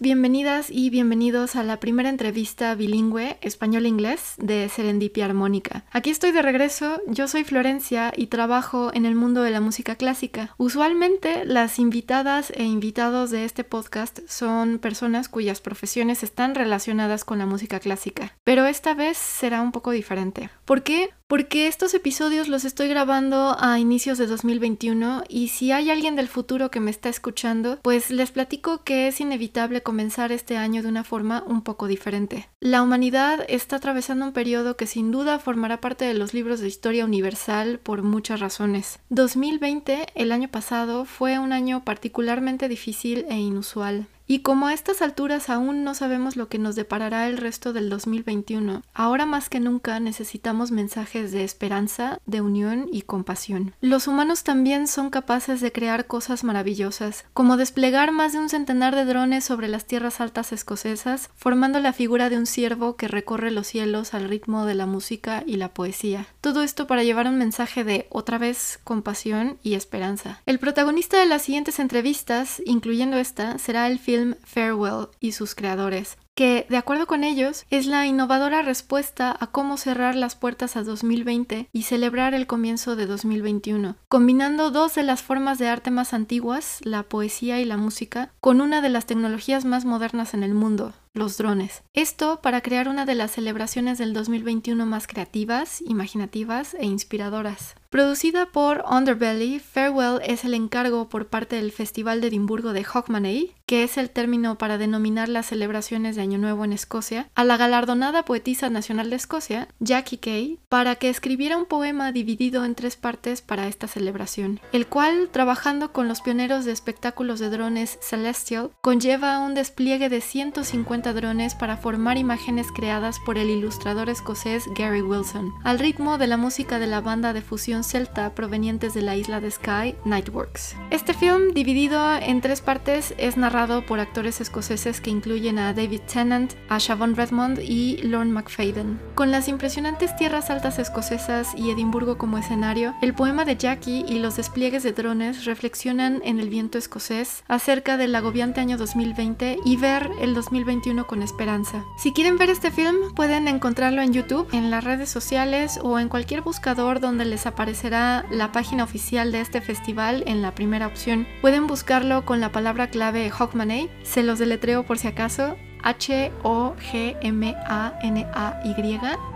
[0.00, 5.84] Bienvenidas y bienvenidos a la primera entrevista bilingüe español-inglés de Serendipia Armónica.
[5.90, 9.96] Aquí estoy de regreso, yo soy Florencia y trabajo en el mundo de la música
[9.96, 10.54] clásica.
[10.56, 17.38] Usualmente las invitadas e invitados de este podcast son personas cuyas profesiones están relacionadas con
[17.38, 20.50] la música clásica, pero esta vez será un poco diferente.
[20.64, 21.10] ¿Por qué?
[21.28, 26.26] porque estos episodios los estoy grabando a inicios de 2021 y si hay alguien del
[26.26, 30.88] futuro que me está escuchando, pues les platico que es inevitable comenzar este año de
[30.90, 32.50] una forma un poco diferente.
[32.60, 36.68] La humanidad está atravesando un periodo que sin duda formará parte de los libros de
[36.68, 38.98] historia universal por muchas razones.
[39.08, 44.08] 2020, el año pasado, fue un año particularmente difícil e inusual.
[44.30, 47.88] Y como a estas alturas aún no sabemos lo que nos deparará el resto del
[47.88, 53.72] 2021, ahora más que nunca necesitamos mensajes de esperanza, de unión y compasión.
[53.80, 58.94] Los humanos también son capaces de crear cosas maravillosas, como desplegar más de un centenar
[58.94, 63.50] de drones sobre las tierras altas escocesas, formando la figura de un ciervo que recorre
[63.50, 66.26] los cielos al ritmo de la música y la poesía.
[66.42, 70.42] Todo esto para llevar un mensaje de, otra vez, compasión y esperanza.
[70.44, 76.18] El protagonista de las siguientes entrevistas, incluyendo esta, será el film Farewell y sus creadores,
[76.34, 80.82] que, de acuerdo con ellos, es la innovadora respuesta a cómo cerrar las puertas a
[80.82, 86.14] 2020 y celebrar el comienzo de 2021, combinando dos de las formas de arte más
[86.14, 90.54] antiguas, la poesía y la música, con una de las tecnologías más modernas en el
[90.54, 91.82] mundo, los drones.
[91.94, 97.74] Esto para crear una de las celebraciones del 2021 más creativas, imaginativas e inspiradoras.
[97.90, 103.54] Producida por Underbelly, Farewell es el encargo por parte del Festival de Edimburgo de Hogmanay,
[103.64, 107.56] que es el término para denominar las celebraciones de Año Nuevo en Escocia, a la
[107.56, 112.96] galardonada poetisa nacional de Escocia, Jackie Kay, para que escribiera un poema dividido en tres
[112.96, 118.70] partes para esta celebración, el cual, trabajando con los pioneros de espectáculos de drones Celestial,
[118.82, 125.02] conlleva un despliegue de 150 drones para formar imágenes creadas por el ilustrador escocés Gary
[125.02, 129.16] Wilson, al ritmo de la música de la banda de fusión celta provenientes de la
[129.16, 130.76] isla de Skye, Nightworks.
[130.90, 136.00] Este film, dividido en tres partes, es narrado por actores escoceses que incluyen a David
[136.12, 138.98] Tennant, a Siobhan Redmond y Lorne McFadden.
[139.14, 144.18] Con las impresionantes tierras altas escocesas y Edimburgo como escenario, el poema de Jackie y
[144.18, 149.76] los despliegues de drones reflexionan en el viento escocés acerca del agobiante año 2020 y
[149.76, 151.84] ver el 2021 con esperanza.
[151.96, 156.08] Si quieren ver este film, pueden encontrarlo en YouTube, en las redes sociales o en
[156.08, 161.26] cualquier buscador donde les aparecerá la página oficial de este festival en la primera opción.
[161.42, 166.40] Pueden buscarlo con la palabra clave Hogmanay, se los deletreo por si acaso, H-O-G-M-A-N-A-Y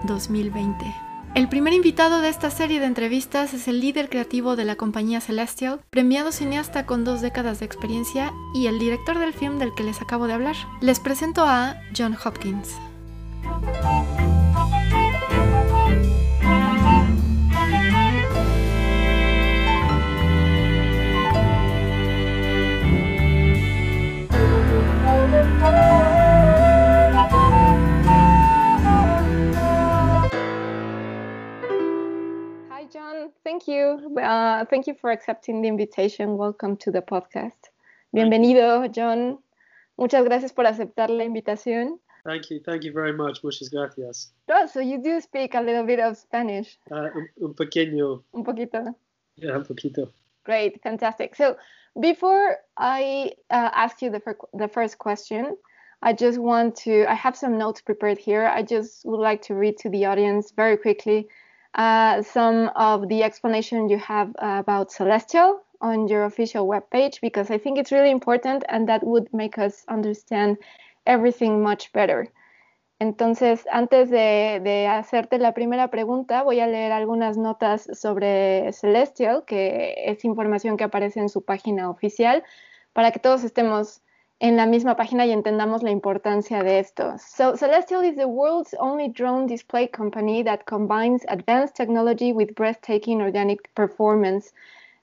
[0.04, 1.01] 2020.
[1.34, 5.22] El primer invitado de esta serie de entrevistas es el líder creativo de la compañía
[5.22, 9.82] Celestial, premiado cineasta con dos décadas de experiencia y el director del film del que
[9.82, 10.56] les acabo de hablar.
[10.82, 12.68] Les presento a John Hopkins.
[33.44, 34.16] Thank you.
[34.20, 36.36] Uh, thank you for accepting the invitation.
[36.36, 37.70] Welcome to the podcast.
[38.14, 39.38] Bienvenido, John.
[39.98, 41.98] Muchas gracias por aceptar la invitación.
[42.24, 42.60] Thank you.
[42.60, 43.42] Thank you very much.
[43.42, 44.32] Muchas gracias.
[44.48, 46.78] Oh, so you do speak a little bit of Spanish.
[46.90, 48.22] Uh, un, un pequeño.
[48.32, 48.94] Un poquito.
[49.36, 50.08] Yeah, un poquito.
[50.44, 50.82] Great.
[50.82, 51.34] Fantastic.
[51.34, 51.56] So
[52.00, 54.20] before I uh, ask you the,
[54.54, 55.56] the first question,
[56.02, 58.46] I just want to, I have some notes prepared here.
[58.46, 61.28] I just would like to read to the audience very quickly
[61.74, 67.58] uh, some of the explanation you have about Celestial on your official webpage because I
[67.58, 70.58] think it's really important and that would make us understand
[71.06, 72.28] everything much better.
[73.00, 79.44] Entonces, antes de, de, hacerte la primera pregunta, voy a leer algunas notas sobre Celestial,
[79.44, 82.44] que es información que aparece en su página oficial,
[82.92, 84.02] para que todos estemos
[84.42, 87.16] en la misma página y entendamos la importancia de esto.
[87.16, 93.22] So, Celestial is the world's only drone display company that combines advanced technology with breathtaking
[93.22, 94.52] organic performance.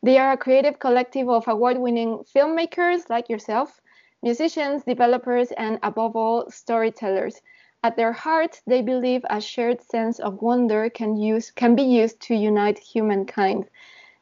[0.03, 3.79] They are a creative collective of award winning filmmakers like yourself,
[4.21, 7.41] musicians, developers, and above all, storytellers.
[7.81, 12.19] At their heart, they believe a shared sense of wonder can, use, can be used
[12.23, 13.69] to unite humankind.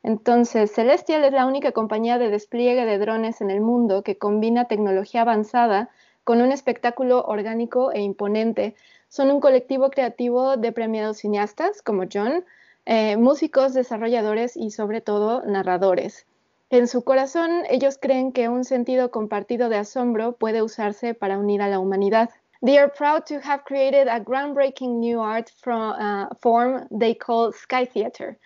[0.07, 4.63] Entonces, Celestial es la única compañía de despliegue de drones en el mundo que combina
[4.63, 5.89] tecnología avanzada
[6.23, 8.73] con un espectáculo orgánico e imponente.
[9.09, 12.45] Son un colectivo creativo de premiados cineastas como John,
[12.85, 16.25] eh, músicos, desarrolladores y sobre todo narradores.
[16.69, 21.61] En su corazón, ellos creen que un sentido compartido de asombro puede usarse para unir
[21.61, 22.29] a la humanidad.
[22.63, 27.51] They are proud to have created a groundbreaking new art from, uh, form they call
[27.51, 28.37] Sky Theater.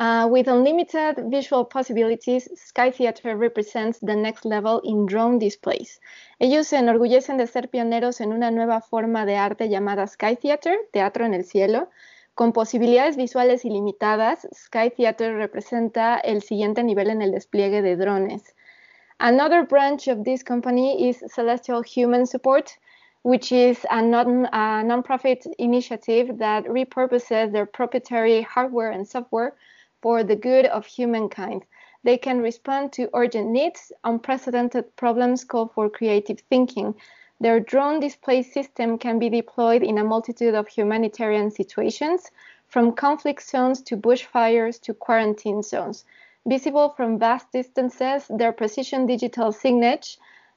[0.00, 6.00] Uh, with unlimited visual possibilities, Sky Theater represents the next level in drone displays.
[6.38, 10.78] Ellos se enorgullecen de ser pioneros en una nueva forma de arte llamada Sky Theater,
[10.94, 11.90] teatro en el cielo.
[12.34, 18.54] Con posibilidades visuales ilimitadas, Sky Theater representa el siguiente nivel en el despliegue de drones.
[19.18, 22.70] Another branch of this company is Celestial Human Support,
[23.22, 29.52] which is a non a nonprofit initiative that repurposes their proprietary hardware and software
[30.02, 31.64] for the good of humankind.
[32.02, 36.94] They can respond to urgent needs, unprecedented problems call for creative thinking.
[37.40, 42.30] Their drone display system can be deployed in a multitude of humanitarian situations,
[42.68, 46.04] from conflict zones to bushfires to quarantine zones.
[46.46, 50.16] Visible from vast distances, their precision digital signage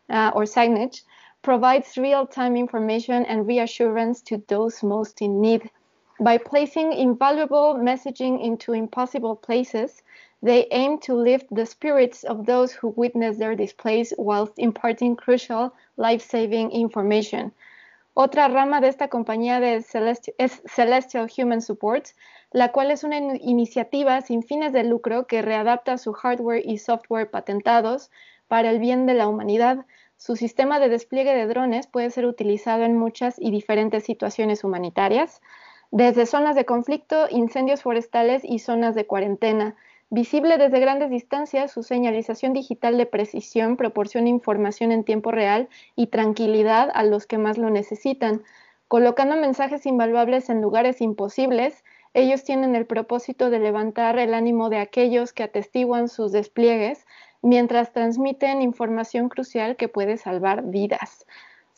[0.10, 1.01] uh, or signage
[1.42, 5.69] provides real-time information and reassurance to those most in need.
[6.19, 10.04] By placing invaluable messaging into impossible places,
[10.44, 15.74] they aim to lift the spirits of those who witness their displays whilst imparting crucial
[15.98, 17.51] life-saving information.
[18.15, 19.77] Otra rama de esta compañía de
[20.38, 22.10] es Celestial Human Support,
[22.51, 27.31] la cual es una iniciativa sin fines de lucro que readapta su hardware y software
[27.31, 28.12] patentados
[28.48, 29.88] para el bien de la humanidad,
[30.18, 35.42] su sistema de despliegue de drones puede ser utilizado en muchas y diferentes situaciones humanitarias,
[35.94, 39.75] desde zonas de conflicto, incendios forestales y zonas de cuarentena.
[40.10, 46.07] Visible desde grandes distancias, su señalización digital de precisión proporciona información en tiempo real y
[46.07, 48.42] tranquilidad a los que más lo necesitan.
[48.88, 51.84] Colocando mensajes invaluables en lugares imposibles,
[52.16, 57.06] ellos tienen el propósito de levantar el ánimo de aquellos que atestiguan sus despliegues
[57.44, 61.28] mientras transmiten información crucial que puede salvar vidas.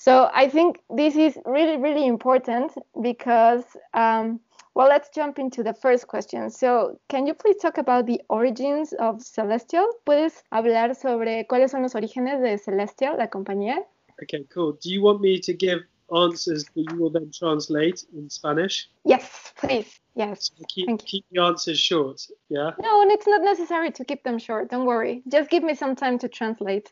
[0.05, 2.71] So I think this is really, really important
[3.01, 3.63] because,
[3.95, 4.39] um,
[4.75, 6.51] well, let's jump into the first question.
[6.51, 9.87] So, can you please talk about the origins of Celestial?
[10.05, 13.77] ¿Puedes hablar sobre cuáles son los orígenes de Celestial, la compañía?
[14.21, 14.73] Okay, cool.
[14.73, 15.79] Do you want me to give
[16.15, 18.87] answers that you will then translate in Spanish?
[19.05, 19.99] Yes, please.
[20.13, 20.51] Yes.
[20.55, 22.73] So keep, Thank keep the answers short, yeah?
[22.79, 24.69] No, and it's not necessary to keep them short.
[24.69, 25.23] Don't worry.
[25.27, 26.91] Just give me some time to translate.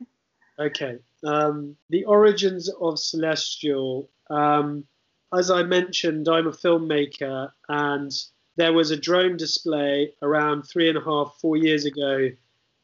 [0.59, 0.99] Okay.
[1.23, 4.09] Um, the origins of Celestial.
[4.29, 4.85] Um,
[5.33, 8.11] as I mentioned, I'm a filmmaker, and
[8.55, 12.29] there was a drone display around three and a half, four years ago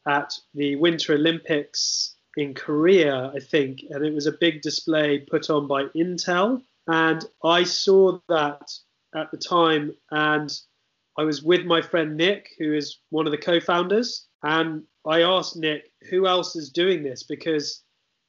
[0.06, 5.50] at the Winter Olympics in Korea, I think, and it was a big display put
[5.50, 6.62] on by Intel.
[6.86, 8.72] And I saw that
[9.14, 10.50] at the time, and
[11.18, 15.22] I was with my friend Nick, who is one of the co founders, and I
[15.22, 17.22] asked Nick, who else is doing this?
[17.22, 17.82] Because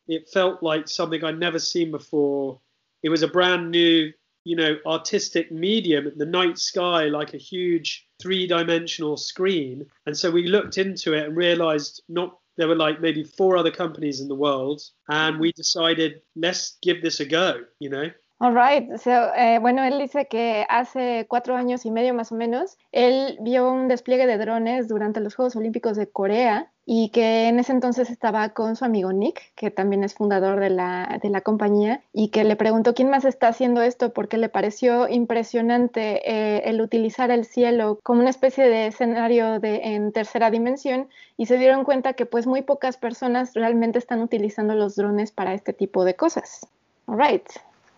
[0.07, 2.59] it felt like something I'd never seen before.
[3.03, 4.11] It was a brand new,
[4.43, 9.85] you know, artistic medium, the night sky, like a huge three dimensional screen.
[10.05, 13.71] And so we looked into it and realized not there were like maybe four other
[13.71, 18.09] companies in the world and we decided let's give this a go you know
[18.41, 18.99] All right.
[18.99, 23.37] So, eh, bueno, él dice que hace cuatro años y medio más o menos, él
[23.41, 27.71] vio un despliegue de drones durante los Juegos Olímpicos de Corea y que en ese
[27.71, 32.03] entonces estaba con su amigo Nick, que también es fundador de la, de la compañía,
[32.11, 36.81] y que le preguntó quién más está haciendo esto porque le pareció impresionante eh, el
[36.81, 41.07] utilizar el cielo como una especie de escenario de, en tercera dimensión
[41.37, 45.53] y se dieron cuenta que pues muy pocas personas realmente están utilizando los drones para
[45.53, 46.67] este tipo de cosas.
[47.07, 47.47] All right.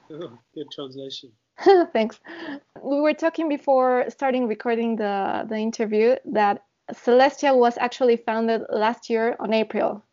[0.10, 1.32] oh, good translation
[1.94, 2.20] Thanks.
[2.82, 9.10] We were talking before starting recording the, the interview that Celestial was actually founded last
[9.10, 10.04] year on April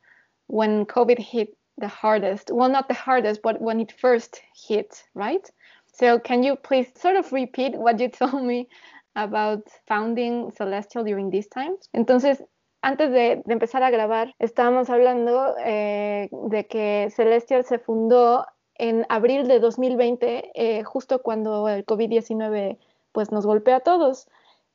[0.46, 2.50] when COVID hit the hardest.
[2.52, 5.48] Well, not the hardest, but when it first hit, right?
[5.92, 8.68] So, can you please sort of repeat what you told me
[9.16, 11.76] about founding Celestial during this time?
[11.94, 12.40] Entonces,
[12.82, 18.46] antes de, de empezar a grabar, estábamos hablando eh, de que Celestial se fundó
[18.76, 22.78] en abril de 2020, eh, justo cuando el COVID-19
[23.12, 24.26] pues nos golpea a todos.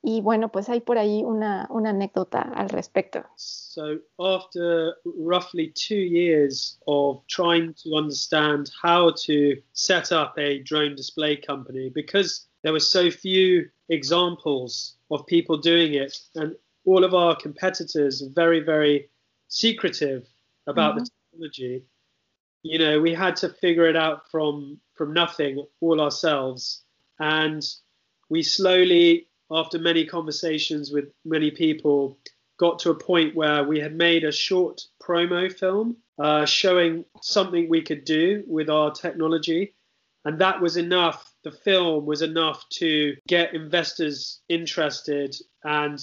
[0.05, 3.25] Y bueno, pues hay por ahí una, una anécdota al respecto.
[3.38, 10.95] So after roughly two years of trying to understand how to set up a drone
[10.95, 17.15] display company, because there were so few examples of people doing it, and all of
[17.15, 19.09] our competitors are very, very
[19.47, 20.27] secretive
[20.67, 21.03] about mm-hmm.
[21.03, 21.83] the technology.
[22.62, 26.83] You know, we had to figure it out from from nothing all ourselves,
[27.19, 27.63] and
[28.29, 32.17] we slowly, after many conversations with many people,
[32.57, 37.67] got to a point where we had made a short promo film uh, showing something
[37.67, 39.74] we could do with our technology,
[40.24, 41.33] and that was enough.
[41.43, 46.00] The film was enough to get investors interested and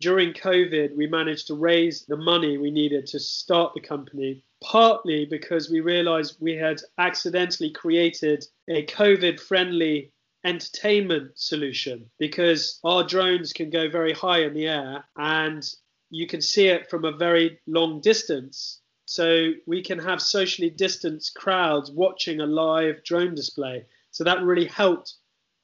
[0.00, 5.24] during COVID, we managed to raise the money we needed to start the company, partly
[5.24, 10.12] because we realized we had accidentally created a COVID friendly
[10.46, 15.68] entertainment solution because our drones can go very high in the air and
[16.10, 18.80] you can see it from a very long distance.
[19.06, 23.84] So we can have socially distanced crowds watching a live drone display.
[24.12, 25.14] So that really helped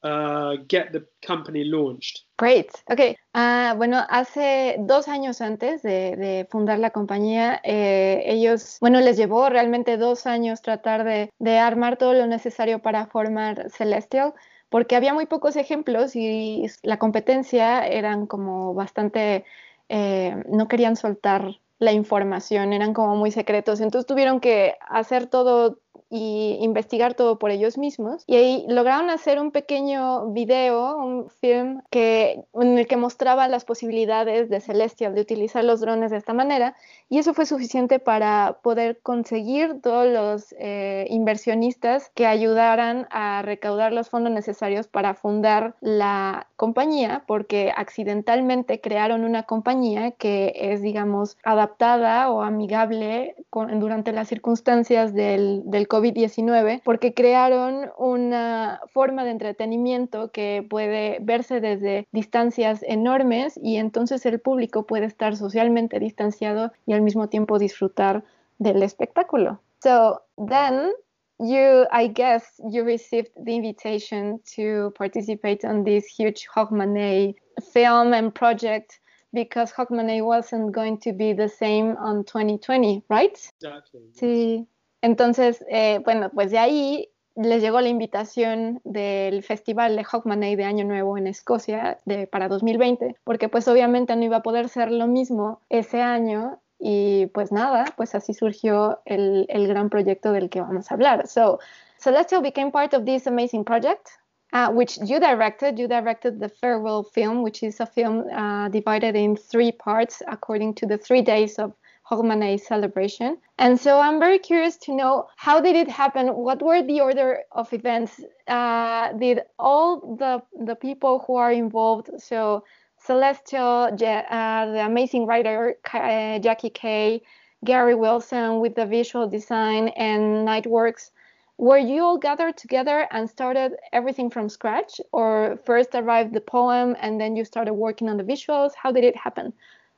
[0.02, 2.24] uh, get the company launched.
[2.36, 2.70] Great.
[2.90, 3.16] Ok.
[3.34, 9.16] Uh, bueno, hace dos años antes de, de fundar la compañía, eh, ellos, bueno, les
[9.16, 14.34] llevó realmente dos años tratar de, de, armar todo lo necesario para formar Celestial,
[14.72, 19.44] porque había muy pocos ejemplos y la competencia eran como bastante,
[19.90, 25.78] eh, no querían soltar la información, eran como muy secretos, entonces tuvieron que hacer todo
[26.14, 28.24] y investigar todo por ellos mismos.
[28.26, 33.64] Y ahí lograron hacer un pequeño video, un film que, en el que mostraba las
[33.64, 36.76] posibilidades de Celestial de utilizar los drones de esta manera.
[37.08, 43.94] Y eso fue suficiente para poder conseguir todos los eh, inversionistas que ayudaran a recaudar
[43.94, 51.38] los fondos necesarios para fundar la compañía, porque accidentalmente crearon una compañía que es, digamos,
[51.42, 59.30] adaptada o amigable durante las circunstancias del, del COVID COVID-19 porque crearon una forma de
[59.30, 66.72] entretenimiento que puede verse desde distancias enormes y entonces el público puede estar socialmente distanciado
[66.86, 68.24] y al mismo tiempo disfrutar
[68.58, 69.60] del espectáculo.
[69.82, 70.92] So then
[71.38, 77.34] you, I guess, you received the invitation to participate on this huge Hogmanay
[77.72, 79.00] film and project
[79.32, 83.38] because Hogmanay wasn't going to be the same on 2020, right?
[83.60, 84.00] Exactly.
[84.12, 84.66] Sí.
[85.02, 90.64] Entonces, eh, bueno, pues de ahí les llegó la invitación del Festival de Hogmanay de
[90.64, 91.98] Año Nuevo en Escocia
[92.30, 97.26] para 2020, porque pues obviamente no iba a poder ser lo mismo ese año y
[97.26, 101.26] pues nada, pues así surgió el, el gran proyecto del que vamos a hablar.
[101.26, 101.58] So,
[101.98, 104.08] Celestial became part of this amazing project.
[104.54, 105.78] Uh, which you directed.
[105.78, 110.74] You directed the farewell film, which is a film uh, divided in three parts according
[110.74, 111.72] to the three days of
[112.12, 113.38] Hogmanay celebration.
[113.58, 116.26] And so I'm very curious to know how did it happen?
[116.28, 118.20] What were the order of events?
[118.46, 122.64] Uh, did all the the people who are involved, so
[122.98, 127.22] Celestial, uh, the amazing writer uh, Jackie Kay,
[127.64, 131.10] Gary Wilson with the visual design, and Niteworks,
[131.58, 136.96] were you all gathered together and started everything from scratch, or first arrived the poem
[137.00, 138.72] and then you started working on the visuals?
[138.74, 139.52] How did it happen?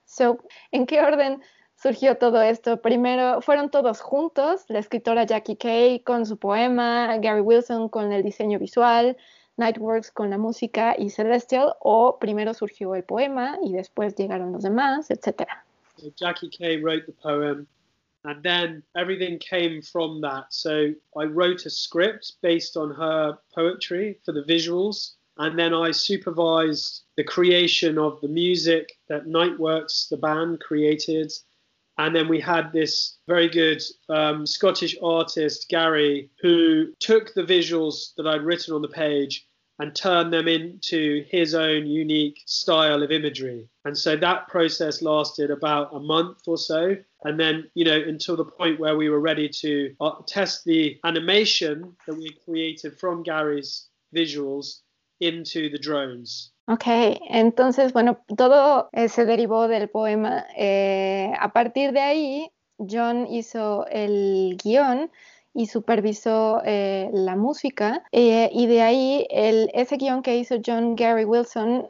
[0.06, 0.38] So,
[0.72, 0.98] ¿en qué
[1.84, 2.80] surgió todo esto.
[2.80, 8.22] Primero fueron todos juntos, la escritora Jackie Kay con su poema, Gary Wilson con el
[8.22, 9.18] diseño visual,
[9.58, 14.62] Niteworks con la música y Celestial, o primero surgió el poema y después llegaron los
[14.62, 15.46] demás, etc.
[16.16, 17.66] Jackie Kay wrote the poem
[18.24, 20.46] and then everything came from that.
[20.48, 25.90] So I wrote a script based on her poetry for the visuals and then I
[25.90, 31.30] supervised the creation of the music that Niteworks, the band, created
[31.98, 38.14] And then we had this very good um, Scottish artist, Gary, who took the visuals
[38.16, 39.46] that I'd written on the page
[39.78, 43.68] and turned them into his own unique style of imagery.
[43.84, 46.96] And so that process lasted about a month or so.
[47.24, 50.98] And then, you know, until the point where we were ready to uh, test the
[51.04, 54.80] animation that we created from Gary's visuals
[55.20, 56.52] into the drones.
[56.66, 56.84] Ok,
[57.28, 60.46] entonces, bueno, todo eh, se derivó del poema.
[60.56, 65.10] Eh, a partir de ahí, John hizo el guion
[65.52, 71.24] y supervisó eh, la música y de ahí el, ese guion que hizo John Gary
[71.24, 71.88] Wilson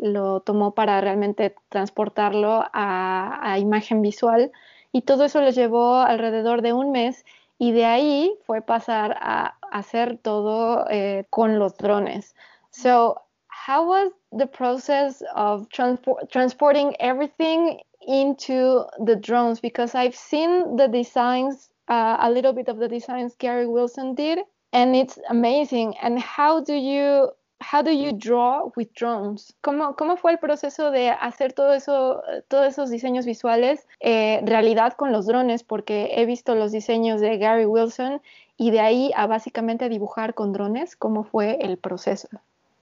[0.00, 4.52] lo tomó para realmente transportarlo a, a, imagen visual
[4.92, 7.26] y todo eso lo llevó alrededor de un mes
[7.58, 10.86] y de ahí fue pasar a hacer todo
[11.28, 12.34] con los drones.
[12.70, 13.23] So
[13.66, 19.58] how was the process of transport transporting everything into the drones?
[19.60, 24.40] Because I've seen the designs, uh, a little bit of the designs Gary Wilson did,
[24.74, 25.94] and it's amazing.
[26.02, 27.30] And how do you
[27.62, 29.54] how do you draw with drones?
[29.62, 34.92] ¿Cómo, cómo fue el proceso de hacer todo eso, todos esos diseños visuales eh, realidad
[34.92, 35.62] con los drones?
[35.62, 38.20] Porque he visto los diseños de Gary Wilson
[38.58, 40.96] y de ahí a básicamente dibujar con drones.
[40.96, 42.28] ¿Cómo fue el proceso?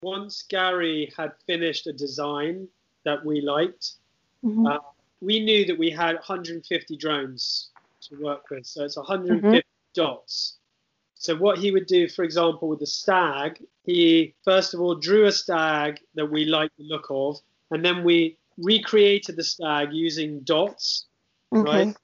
[0.02, 2.68] Once Gary had finished a design
[3.04, 3.92] that we liked,
[4.42, 4.66] mm -hmm.
[4.66, 4.80] uh,
[5.20, 7.70] we knew that we had 150 drones
[8.08, 8.66] to work with.
[8.66, 9.62] So it's 150 mm -hmm.
[9.94, 10.58] dots.
[11.14, 15.26] So what he would do, for example, with the stag, he first of all drew
[15.26, 17.40] a stag that we liked the look of,
[17.70, 21.06] and then we recreated the stag using dots,
[21.54, 21.70] okay.
[21.70, 21.96] right?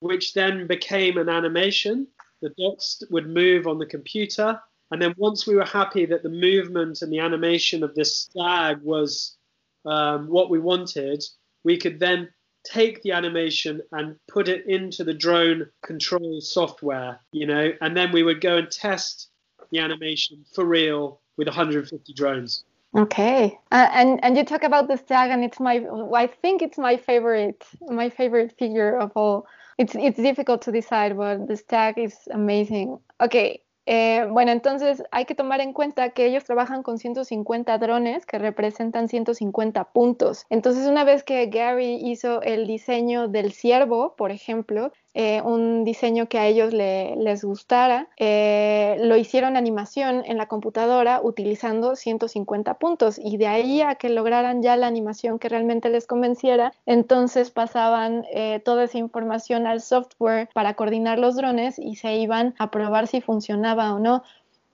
[0.00, 2.06] Which then became an animation.
[2.42, 6.28] The dots would move on the computer, and then once we were happy that the
[6.28, 9.36] movement and the animation of this stag was
[9.84, 11.24] um, what we wanted,
[11.64, 12.28] we could then
[12.64, 18.12] take the animation and put it into the drone control software, you know, and then
[18.12, 19.28] we would go and test
[19.70, 22.64] the animation for real with 150 drones.
[22.96, 26.78] Okay, uh, and and you talk about the stag, and it's my I think it's
[26.78, 29.46] my favorite my favorite figure of all.
[29.76, 32.98] It's it's difficult to decide, but the stag is amazing.
[33.20, 38.26] Okay, Eh, bueno, entonces hay que tomar en cuenta que ellos trabajan con 150 drones
[38.26, 40.44] que representan 150 puntos.
[40.50, 46.28] Entonces, una vez que Gary hizo el diseño del ciervo, por ejemplo, eh, un diseño
[46.28, 53.18] que a ellos les gustara, eh, lo hicieron animación en la computadora utilizando 150 puntos
[53.18, 58.26] y de ahí a que lograran ya la animación que realmente les convenciera, entonces pasaban
[58.32, 63.06] eh, toda esa información al software para coordinar los drones y se iban a probar
[63.06, 64.22] si funcionaba o no.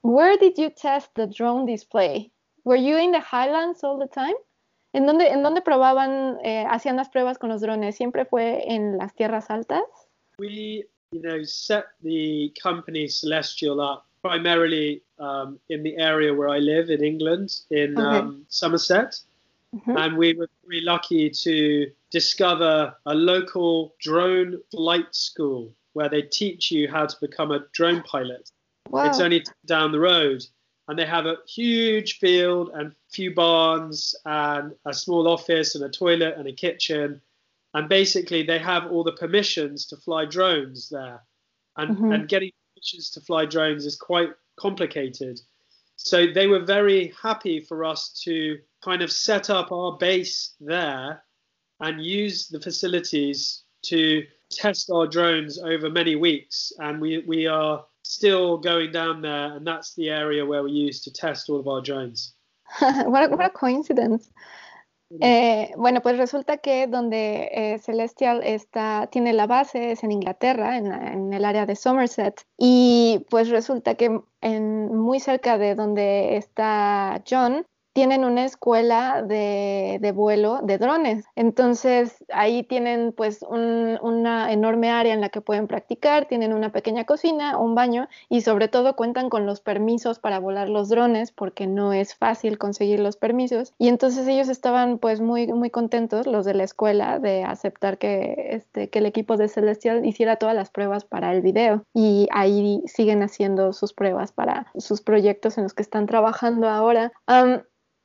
[0.02, 2.32] Where did you test the drone display?
[2.64, 4.36] Were you in the highlands all the time?
[4.92, 6.38] ¿En dónde, en dónde probaban,
[6.68, 7.96] hacían las pruebas con los drones?
[7.96, 9.82] ¿Siempre fue en las tierras altas?
[10.38, 16.58] We, you know, set the company Celestial up primarily um, in the area where I
[16.58, 18.18] live in England, in okay.
[18.18, 19.20] um, Somerset.
[19.74, 19.96] Mm-hmm.
[19.96, 26.70] And we were very lucky to discover a local drone flight school where they teach
[26.70, 28.50] you how to become a drone pilot.
[28.88, 29.06] Wow.
[29.06, 30.44] It's only down the road.
[30.88, 35.88] And they have a huge field and few barns and a small office and a
[35.88, 37.20] toilet and a kitchen
[37.74, 41.22] and basically they have all the permissions to fly drones there.
[41.76, 42.12] And mm-hmm.
[42.12, 45.40] and getting permissions to fly drones is quite complicated.
[45.96, 51.24] So they were very happy for us to kind of set up our base there
[51.80, 56.72] and use the facilities to test our drones over many weeks.
[56.78, 61.00] And we we are still going down there and that's the area where we use
[61.00, 62.34] to test all of our drones.
[62.80, 64.30] What, a, what a coincidence
[65.20, 70.76] Eh, bueno, pues resulta que donde eh, Celestial está, tiene la base es en Inglaterra,
[70.76, 77.22] en, el área de Somerset, y pues resulta que en, muy cerca de donde está
[77.28, 81.24] John, tienen una escuela de, de, vuelo de drones.
[81.36, 86.72] Entonces ahí tienen pues un, una enorme área en la que pueden practicar, tienen una
[86.72, 91.30] pequeña cocina, un baño y sobre todo cuentan con los permisos para volar los drones
[91.30, 93.72] porque no es fácil conseguir los permisos.
[93.78, 98.48] Y entonces ellos estaban pues muy, muy contentos, los de la escuela, de aceptar que,
[98.50, 101.84] este, que el equipo de Celestial hiciera todas las pruebas para el video.
[101.94, 107.12] Y ahí siguen haciendo sus pruebas para sus proyectos en los que están trabajando ahora.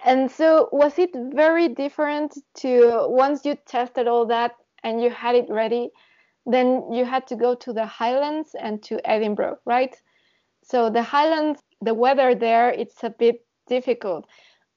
[0.05, 5.35] And so, was it very different to once you tested all that and you had
[5.35, 5.89] it ready,
[6.45, 9.95] then you had to go to the Highlands and to Edinburgh, right?
[10.63, 14.25] So, the Highlands, the weather there, it's a bit difficult.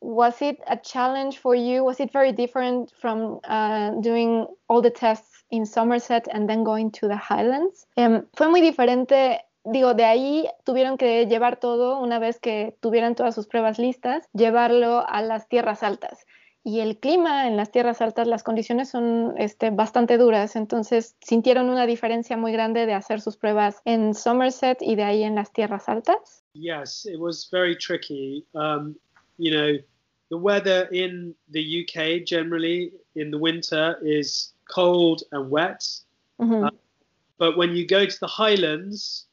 [0.00, 1.84] Was it a challenge for you?
[1.84, 6.90] Was it very different from uh, doing all the tests in Somerset and then going
[6.92, 7.86] to the Highlands?
[7.96, 13.14] Um, fue muy diferente digo, de ahí tuvieron que llevar todo, una vez que tuvieran
[13.14, 16.26] todas sus pruebas listas, llevarlo a las tierras altas.
[16.64, 21.70] Y el clima en las tierras altas, las condiciones son este, bastante duras, entonces sintieron
[21.70, 25.52] una diferencia muy grande de hacer sus pruebas en Somerset y de ahí en las
[25.52, 26.44] tierras altas.
[26.54, 28.46] Yes, it was very tricky.
[28.54, 28.94] Um,
[29.38, 29.76] you know,
[30.30, 35.84] the weather in the UK generally in the winter is cold and wet.
[36.38, 36.70] Uh,
[37.38, 39.26] but when you go to the Highlands,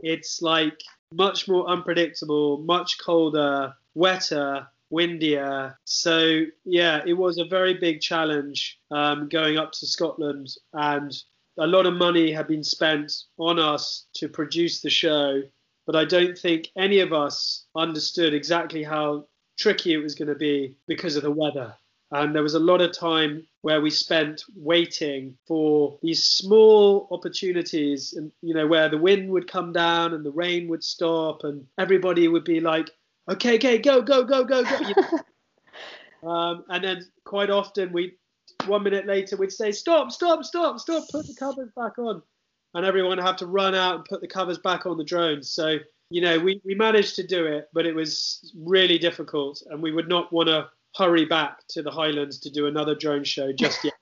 [0.00, 0.80] it's like
[1.12, 5.78] much more unpredictable, much colder, wetter, windier.
[5.84, 11.12] So yeah, it was a very big challenge um, going up to Scotland, and
[11.58, 15.42] a lot of money had been spent on us to produce the show.
[15.86, 19.26] But I don't think any of us understood exactly how
[19.58, 21.74] tricky it was going to be because of the weather.
[22.14, 28.12] And there was a lot of time where we spent waiting for these small opportunities,
[28.12, 31.66] and you know, where the wind would come down and the rain would stop, and
[31.76, 32.88] everybody would be like,
[33.28, 34.94] "Okay, okay, go, go, go, go, go." You
[36.22, 36.30] know?
[36.30, 38.14] um, and then quite often we,
[38.66, 41.08] one minute later, we'd say, "Stop, stop, stop, stop!
[41.10, 42.22] Put the covers back on,"
[42.74, 45.50] and everyone had to run out and put the covers back on the drones.
[45.50, 45.78] So
[46.10, 49.90] you know, we, we managed to do it, but it was really difficult, and we
[49.90, 53.84] would not want to hurry back to the Highlands to do another drone show just
[53.84, 53.94] yet.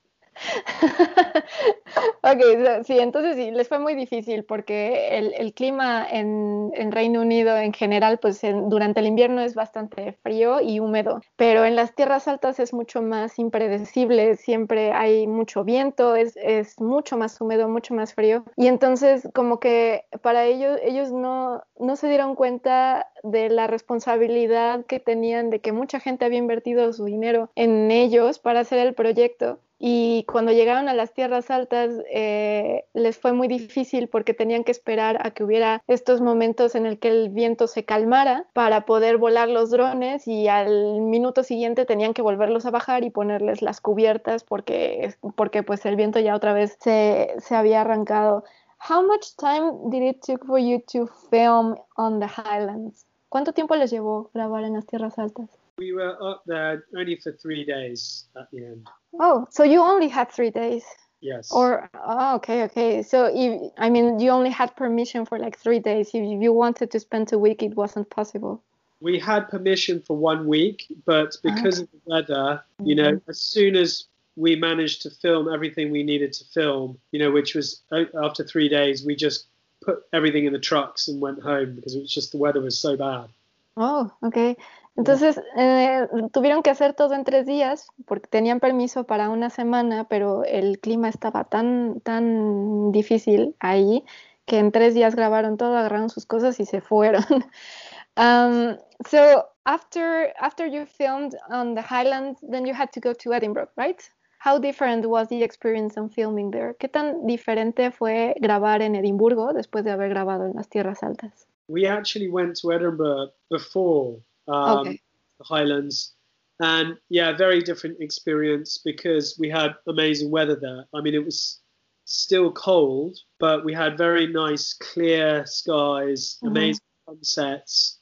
[2.22, 7.72] ok, sí, entonces sí, les fue muy difícil porque el, clima en, Reino Unido en
[7.72, 12.58] general, pues durante el invierno es bastante frío y húmedo, pero en las tierras altas
[12.60, 18.14] es mucho más impredecible, siempre hay mucho viento, es, es mucho más húmedo, mucho más
[18.14, 18.44] frío.
[18.56, 24.84] Y entonces como que para ellos, ellos no, no se dieron cuenta de la responsabilidad
[24.86, 28.94] que tenían de que mucha gente había invertido su dinero en ellos para hacer el
[28.94, 34.62] proyecto y cuando llegaron a las tierras altas eh, les fue muy difícil porque tenían
[34.62, 38.87] que esperar a que hubiera estos momentos en el que el viento se calmara para
[38.87, 43.61] poder volar los drones y al minuto siguiente tenían que volverlos a bajar y ponerles
[43.61, 48.45] las cubiertas porque, porque pues el viento ya otra vez se, se había arrancado.
[48.88, 53.05] How much time did it take for you to film on the highlands?
[53.29, 55.62] ¿Cuánto tiempo les llevó grabar en las tierras altas?
[55.78, 58.88] We were up there only for three days at the end.
[59.18, 60.85] Oh, so you only had three days?
[61.20, 61.52] Yes.
[61.52, 63.02] Or oh, okay, okay.
[63.02, 66.08] So if I mean, you only had permission for like three days.
[66.08, 68.62] If you wanted to spend a week, it wasn't possible.
[69.00, 71.82] We had permission for one week, but because okay.
[71.82, 73.30] of the weather, you know, mm-hmm.
[73.30, 74.04] as soon as
[74.37, 78.44] we managed to film everything we needed to film, you know, which was uh, after
[78.44, 79.46] three days, we just
[79.85, 82.78] put everything in the trucks and went home because it was just the weather was
[82.78, 83.28] so bad.
[83.76, 84.56] Oh, okay.
[84.96, 90.05] Entonces eh, tuvieron que hacer todo en tres días porque tenían permiso para una semana,
[90.09, 94.05] pero el clima estaba tan, tan difícil ahí
[94.44, 97.24] que en tres días grabaron todo, agarraron sus cosas y se fueron.
[98.16, 98.76] um,
[99.09, 103.70] so after after you filmed on the Highlands, then you had to go to Edinburgh,
[103.76, 104.02] right?
[104.44, 106.74] How different was the experience on filming there?
[106.78, 111.46] ¿Qué tan diferente fue grabar en Edimburgo después de haber grabado en las tierras altas?
[111.68, 115.00] We actually went to Edinburgh before um, okay.
[115.38, 116.14] the Highlands.
[116.61, 120.87] And yeah, very different experience because we had amazing weather there.
[120.94, 121.61] I mean, it was
[122.05, 126.48] still cold, but we had very nice, clear skies, mm-hmm.
[126.48, 127.98] amazing sunsets,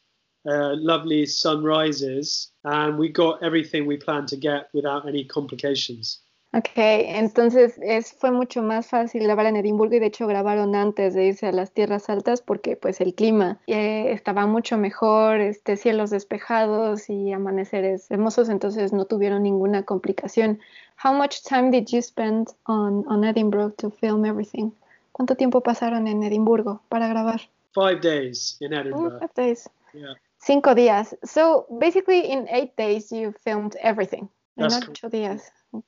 [0.48, 6.20] uh, lovely sunrises, and we got everything we planned to get without any complications.
[6.52, 11.14] Ok, entonces es, fue mucho más fácil grabar en Edimburgo y de hecho grabaron antes
[11.14, 15.76] de irse a las tierras altas porque pues el clima eh, estaba mucho mejor, este,
[15.76, 20.58] cielos despejados y amaneceres hermosos, entonces no tuvieron ninguna complicación.
[21.04, 24.72] How much time did you spend on, on Edinburgh to film everything?
[25.12, 27.42] ¿Cuánto tiempo pasaron en Edimburgo para grabar?
[27.72, 29.14] Five days in Edinburgh.
[29.14, 29.70] Oh, five days.
[29.94, 30.14] Yeah.
[30.38, 31.16] Cinco días.
[31.22, 34.28] So basically in eight days you filmed everything.
[34.60, 35.42] That's in ocho días.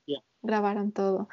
[0.06, 0.18] Yeah.
[0.44, 1.28] grabaron todo.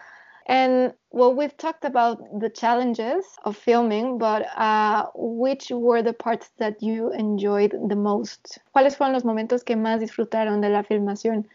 [0.46, 6.50] And well, we've talked about the challenges of filming, but uh, which were the parts
[6.58, 8.58] that you enjoyed the most?
[8.76, 11.46] ¿Cuáles fueron los momentos que más disfrutaron de la filmación?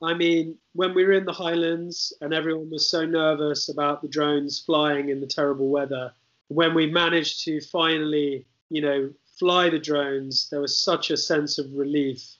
[0.00, 4.08] I mean, when we were in the Highlands and everyone was so nervous about the
[4.08, 6.12] drones flying in the terrible weather,
[6.46, 11.58] when we managed to finally, you know, fly the drones, there was such a sense
[11.58, 12.37] of relief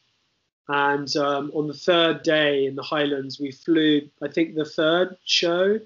[0.68, 5.16] and um, on the third day in the Highlands, we flew, I think, the third
[5.24, 5.80] show.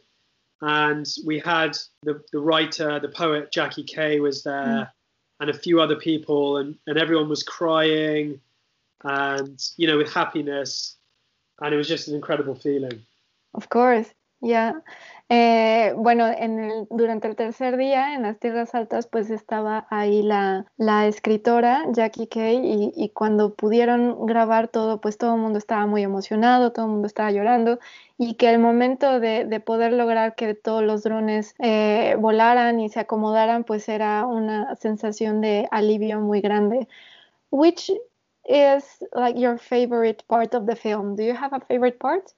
[0.61, 4.91] And we had the, the writer, the poet Jackie Kay was there, mm.
[5.41, 8.41] and a few other people, and, and everyone was crying
[9.05, 10.97] and, you know, with happiness.
[11.61, 13.03] And it was just an incredible feeling.
[13.55, 14.09] Of course,
[14.41, 14.73] yeah.
[15.35, 20.23] Eh, bueno, en el, durante el tercer día, en las Tierras Altas, pues estaba ahí
[20.23, 25.59] la, la escritora Jackie Kay y, y, cuando pudieron grabar todo, pues todo el mundo
[25.59, 27.79] estaba muy emocionado, todo el mundo estaba llorando
[28.19, 32.91] y que el momento de, de poder lograr que todos los drones eh, volaran y
[32.91, 36.89] se acomodaran, pues era una sensación de alivio muy grande.
[37.51, 37.91] Which
[38.45, 41.17] is like your favorite part of the film?
[41.17, 42.35] Do you have a favorite part?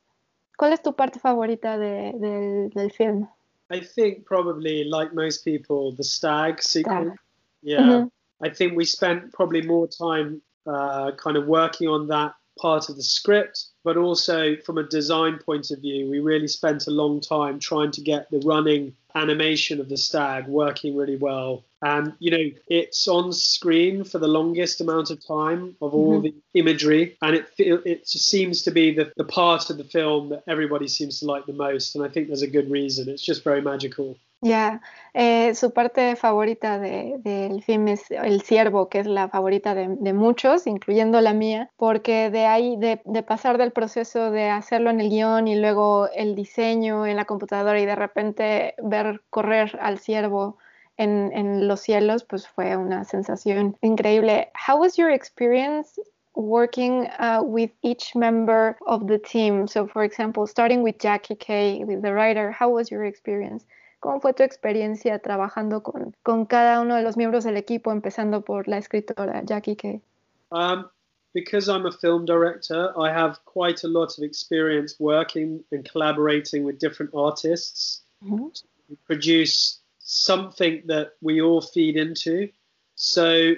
[0.57, 3.29] ¿Cuál es tu parte favorita de, del, del film?
[3.71, 7.19] I think probably, like most people, the stag sequence.
[7.63, 7.81] Yeah.
[7.81, 8.09] Mm-hmm.
[8.45, 12.97] I think we spent probably more time uh, kind of working on that part of
[12.97, 17.21] the script, but also from a design point of view, we really spent a long
[17.21, 21.65] time trying to get the running animation of the stag working really well.
[21.83, 26.23] And, you know, it's on screen for the longest amount of time of all mm-hmm.
[26.23, 27.17] the imagery.
[27.21, 30.89] And it it just seems to be the, the part of the film that everybody
[30.89, 31.95] seems to like the most.
[31.95, 33.09] And I think there's a good reason.
[33.09, 34.17] It's just very magical.
[34.45, 34.83] Ya,
[35.15, 40.13] eh, su parte favorita del de, film es El Ciervo, que es la favorita de,
[40.13, 45.09] muchos, incluyendo la mía, porque de ahí, de, pasar del proceso de hacerlo en el
[45.09, 50.59] guion y luego el diseño en la computadora y de repente ver correr al ciervo
[50.99, 54.53] en, en los cielos, pues fue una sensación increíble.
[54.69, 55.99] How was your experience
[56.35, 59.67] working uh, with each member of the team?
[59.69, 63.65] So, for example, starting with Jackie Kay, with the writer, how was your experience?
[64.05, 68.43] ¿Cómo fue tu experiencia trabajando con, con cada uno de los miembros del equipo, empezando
[68.43, 70.03] por la escritora Jackie Kay?
[70.51, 70.91] Um,
[71.33, 76.65] because I'm a film director, I have quite a lot of experience working and collaborating
[76.65, 78.49] with different artists mm-hmm.
[78.49, 82.51] to produce something that we all feed into.
[82.97, 83.55] So,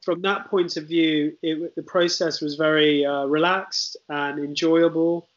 [0.00, 5.28] from that point of view, it, the process was very uh, relaxed and enjoyable.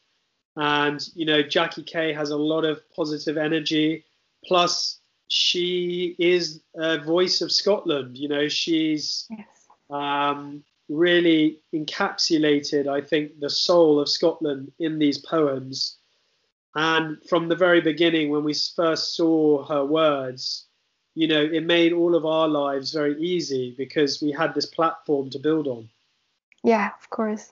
[0.56, 4.06] And, you know, Jackie Kay has a lot of positive energy
[4.46, 8.18] Plus, she is a voice of Scotland.
[8.18, 9.48] You know, she's yes.
[9.90, 15.98] um, really encapsulated, I think, the soul of Scotland in these poems.
[16.76, 20.66] And from the very beginning, when we first saw her words,
[21.16, 25.30] you know, it made all of our lives very easy because we had this platform
[25.32, 25.90] to build on.
[26.64, 27.52] Yeah, of course.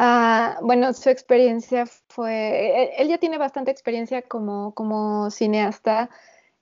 [0.00, 6.08] Uh, bueno, su experiencia fue, él ya tiene bastante experiencia como, cineasta,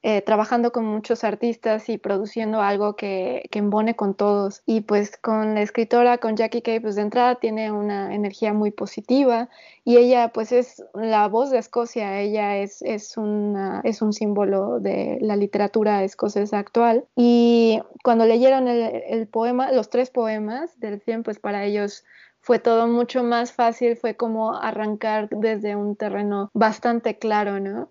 [0.02, 4.62] eh, trabajando con muchos artistas y produciendo algo que, que, embone con todos.
[4.66, 8.72] Y pues con la escritora, con Jackie Kay, pues de entrada tiene una energía muy
[8.72, 9.48] positiva
[9.84, 12.82] y ella pues es la voz de Escocia, ella es,
[13.16, 17.04] un símbolo de la literatura escocesa actual.
[17.14, 22.04] Y cuando leyeron el, el poema, los tres poemas del film, pues para ellos
[22.48, 27.90] fue todo mucho más fácil, fue como arrancar desde un terreno bastante claro, ¿no?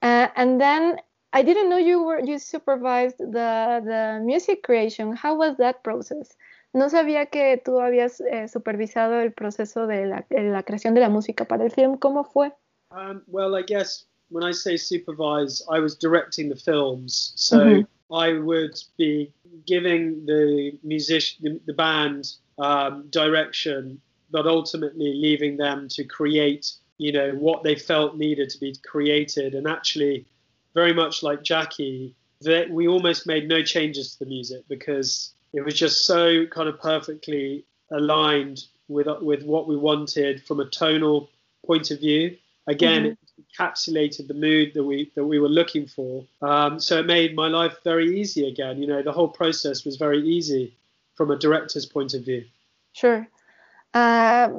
[0.00, 1.00] Uh, and then
[1.32, 5.16] I didn't know you were you supervised the the music creation.
[5.16, 6.38] How was that process?
[6.72, 11.00] No sabía que tú habías eh, supervisado el proceso de la, de la, creación de
[11.00, 11.98] la música para el film.
[11.98, 12.52] ¿Cómo fue?
[12.92, 17.84] Um, well, I guess when I say supervise, I was directing the films, so mm
[18.10, 18.26] -hmm.
[18.26, 19.32] I would be
[19.66, 27.12] giving the musician, the, the band, um, direction, but ultimately leaving them to create, you
[27.12, 30.26] know, what they felt needed to be created, and actually
[30.74, 35.64] very much like Jackie, that we almost made no changes to the music because it
[35.64, 41.30] was just so kind of perfectly aligned with with what we wanted from a tonal
[41.66, 42.36] point of view.
[42.66, 43.12] Again, mm-hmm.
[43.12, 46.24] it encapsulated the mood that we that we were looking for.
[46.42, 48.80] Um, so it made my life very easy again.
[48.80, 50.74] You know, the whole process was very easy
[51.18, 52.44] from a director's point of view.
[52.92, 53.28] Sure.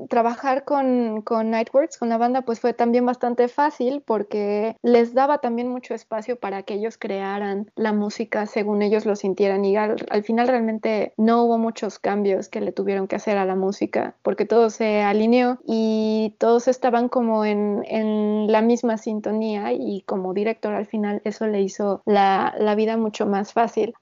[0.10, 5.38] trabajar con, con, Nightworks, con la banda, pues fue también bastante fácil porque les daba
[5.38, 10.24] también mucho espacio para que ellos crearan la música según ellos lo sintieran y al,
[10.24, 14.46] final realmente no hubo muchos cambios que le tuvieron que hacer a la música porque
[14.46, 20.74] todo se alineó y todos estaban como en, en la misma sintonía y como director
[20.74, 23.94] al final eso le hizo la, la vida mucho más fácil.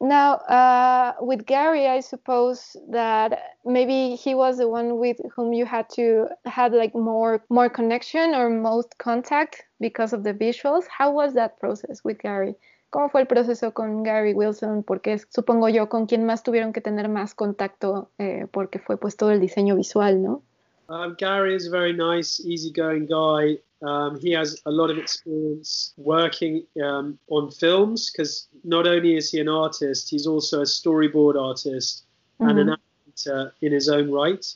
[0.00, 5.64] Now, uh, with Gary, I suppose that maybe he was the one with whom you
[5.64, 10.84] had to have like more more connection or most contact because of the visuals.
[10.86, 12.56] How was that process with Gary?
[12.92, 14.82] ¿Cómo fue el proceso con Gary Wilson?
[14.82, 19.16] Porque supongo yo con quien más tuvieron que tener más contacto eh, porque fue pues
[19.16, 20.42] todo el diseño visual, ¿no?
[20.88, 23.58] Um, Gary is a very nice, easygoing guy.
[23.82, 29.30] Um, he has a lot of experience working um, on films because not only is
[29.30, 32.04] he an artist, he's also a storyboard artist
[32.40, 32.50] mm-hmm.
[32.50, 33.10] and an mm-hmm.
[33.10, 34.46] actor in his own right.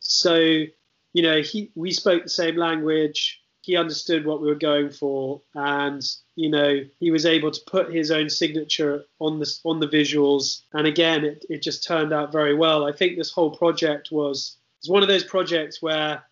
[0.00, 3.40] So, you know, he we spoke the same language.
[3.62, 6.02] He understood what we were going for, and
[6.36, 10.62] you know, he was able to put his own signature on the on the visuals.
[10.72, 12.86] And again, it, it just turned out very well.
[12.86, 16.22] I think this whole project was was one of those projects where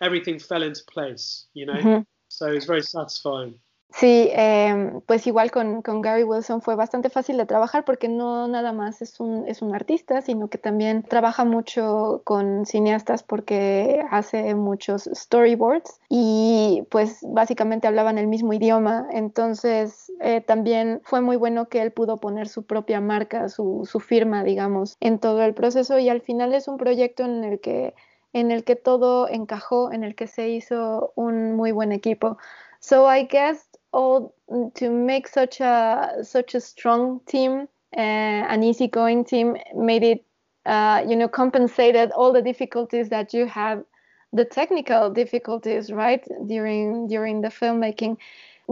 [0.00, 1.74] everything fell into place, you know.
[1.74, 2.02] Mm-hmm.
[2.28, 3.54] So it was very satisfying.
[3.96, 8.48] Sí, eh, pues igual con, con, Gary Wilson fue bastante fácil de trabajar porque no
[8.48, 14.04] nada más es un, es un artista, sino que también trabaja mucho con cineastas porque
[14.10, 19.06] hace muchos storyboards y pues básicamente hablaban el mismo idioma.
[19.12, 24.00] Entonces eh, también fue muy bueno que él pudo poner su propia marca, su, su
[24.00, 27.94] firma, digamos, en todo el proceso y al final es un proyecto en el que
[28.32, 32.38] en el que todo encajó, en el que se hizo un muy buen equipo.
[32.80, 34.34] So I guess all
[34.74, 40.24] to make such a such a strong team, uh, an easygoing team, made it
[40.66, 43.84] uh, you know compensated all the difficulties that you have,
[44.32, 48.16] the technical difficulties, right during during the filmmaking.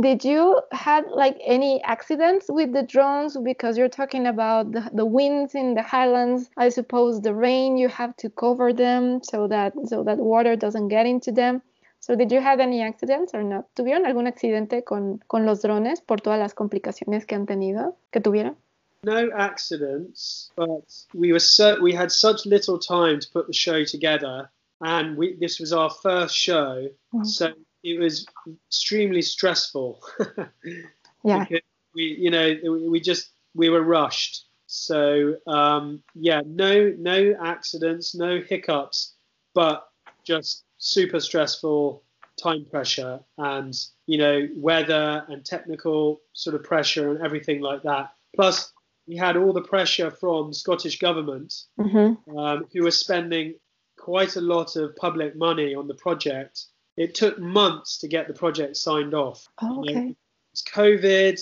[0.01, 5.05] Did you had like any accidents with the drones because you're talking about the, the
[5.05, 6.49] winds in the highlands?
[6.57, 10.89] I suppose the rain you have to cover them so that so that water doesn't
[10.89, 11.61] get into them.
[12.03, 13.73] So did you have any accidents or not?
[13.77, 18.21] ¿Tuvieron algún accidente con, con los drones por todas las complicaciones que han tenido, que
[18.21, 18.57] tuvieron?
[19.05, 20.83] No accidents, but
[21.15, 25.37] we were so, we had such little time to put the show together, and we,
[25.37, 27.25] this was our first show, mm-hmm.
[27.25, 27.53] so
[27.85, 28.27] it was
[28.67, 30.01] extremely stressful.
[31.25, 31.47] yeah.
[31.95, 34.47] we, you know, we just we were rushed.
[34.67, 39.13] So um, yeah, no no accidents, no hiccups,
[39.55, 39.89] but
[40.25, 42.03] just super stressful
[42.43, 43.75] time pressure and
[44.07, 48.11] you know weather and technical sort of pressure and everything like that.
[48.35, 48.73] Plus,
[49.07, 52.39] we had all the pressure from Scottish government, mm-hmm.
[52.39, 53.55] um, who were spending
[53.99, 56.67] quite a lot of public money on the project
[56.97, 59.47] it took months to get the project signed off.
[59.61, 59.93] Oh, okay.
[59.93, 60.15] You know,
[60.53, 61.41] it's COVID,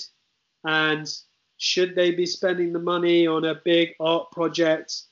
[0.65, 1.07] and
[1.57, 5.03] should they be spending the money on a big art project?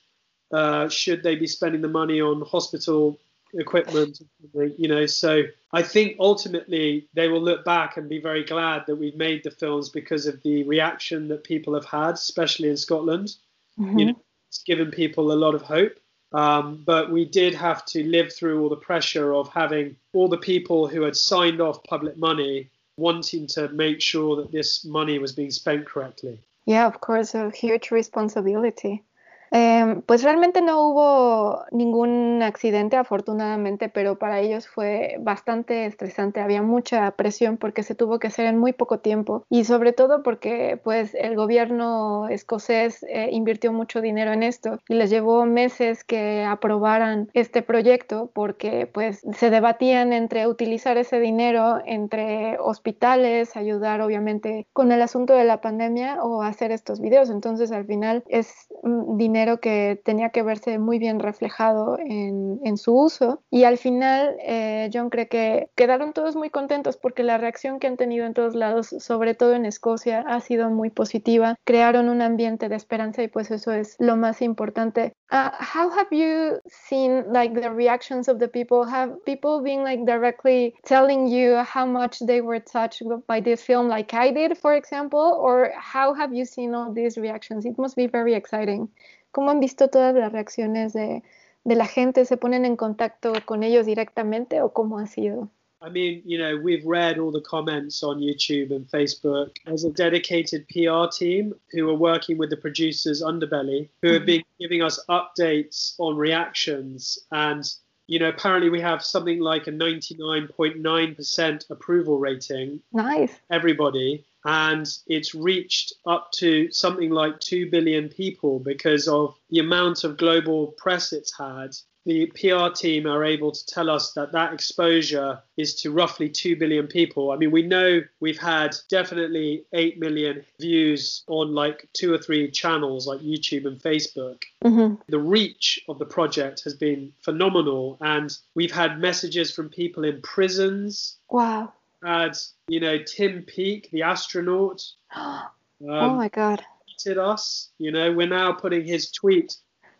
[0.51, 3.19] Uh, should they be spending the money on hospital
[3.53, 4.21] equipment?
[4.53, 8.95] You know, so I think ultimately they will look back and be very glad that
[8.95, 13.35] we've made the films because of the reaction that people have had, especially in Scotland.
[13.79, 13.99] Mm-hmm.
[13.99, 15.99] You know, it's given people a lot of hope.
[16.31, 20.37] Um, but we did have to live through all the pressure of having all the
[20.37, 25.31] people who had signed off public money wanting to make sure that this money was
[25.31, 26.39] being spent correctly.
[26.65, 29.03] Yeah, of course, a huge responsibility.
[29.51, 36.41] Eh, pues realmente no hubo ningún accidente, afortunadamente, pero para ellos fue bastante estresante.
[36.41, 40.23] Había mucha presión porque se tuvo que hacer en muy poco tiempo y sobre todo
[40.23, 46.03] porque pues el gobierno escocés eh, invirtió mucho dinero en esto y les llevó meses
[46.03, 54.01] que aprobaran este proyecto porque pues se debatían entre utilizar ese dinero entre hospitales, ayudar
[54.01, 57.29] obviamente con el asunto de la pandemia o hacer estos videos.
[57.29, 63.41] Entonces al final es dinero que tenía que verse muy bien reflejado en, su uso.
[63.49, 67.87] Y al final, eh, John cree que quedaron todos muy contentos porque la reacción que
[67.87, 71.55] han tenido en todos lados, sobre todo en Escocia, ha sido muy positiva.
[71.65, 75.13] Crearon un ambiente de esperanza y pues eso es lo más importante.
[75.31, 78.83] Uh, how have you seen like the reactions of the people?
[78.83, 83.87] Have people been like directly telling you how much they were touched by this film,
[83.87, 87.65] like I did, for example, or how have you seen all these reactions?
[87.65, 88.89] It must be very exciting.
[89.31, 91.23] ¿Cómo han visto todas las reacciones de,
[91.63, 92.25] de la gente?
[92.25, 95.49] ¿Se ponen en contacto con ellos directamente o cómo ha sido?
[95.81, 99.55] I mean, you know, we've read all the comments on YouTube and Facebook.
[99.65, 104.43] There's a dedicated PR team who are working with the producers Underbelly, who have been
[104.59, 107.17] giving us updates on reactions.
[107.31, 107.63] And,
[108.09, 112.81] you know, apparently we have something like a 99.9% approval rating.
[112.91, 113.33] Nice.
[113.51, 120.03] Everybody and it's reached up to something like 2 billion people because of the amount
[120.03, 121.75] of global press it's had.
[122.05, 126.55] The PR team are able to tell us that that exposure is to roughly 2
[126.55, 127.31] billion people.
[127.31, 132.49] I mean, we know we've had definitely 8 million views on like two or three
[132.49, 134.43] channels like YouTube and Facebook.
[134.63, 134.95] Mm-hmm.
[135.09, 140.21] The reach of the project has been phenomenal, and we've had messages from people in
[140.21, 141.17] prisons.
[141.29, 144.83] Wow had you know Tim Peake, the astronaut.
[145.15, 145.43] um,
[145.81, 146.63] oh my God!
[147.05, 147.69] Tweeted us.
[147.77, 149.55] You know, we're now putting his tweet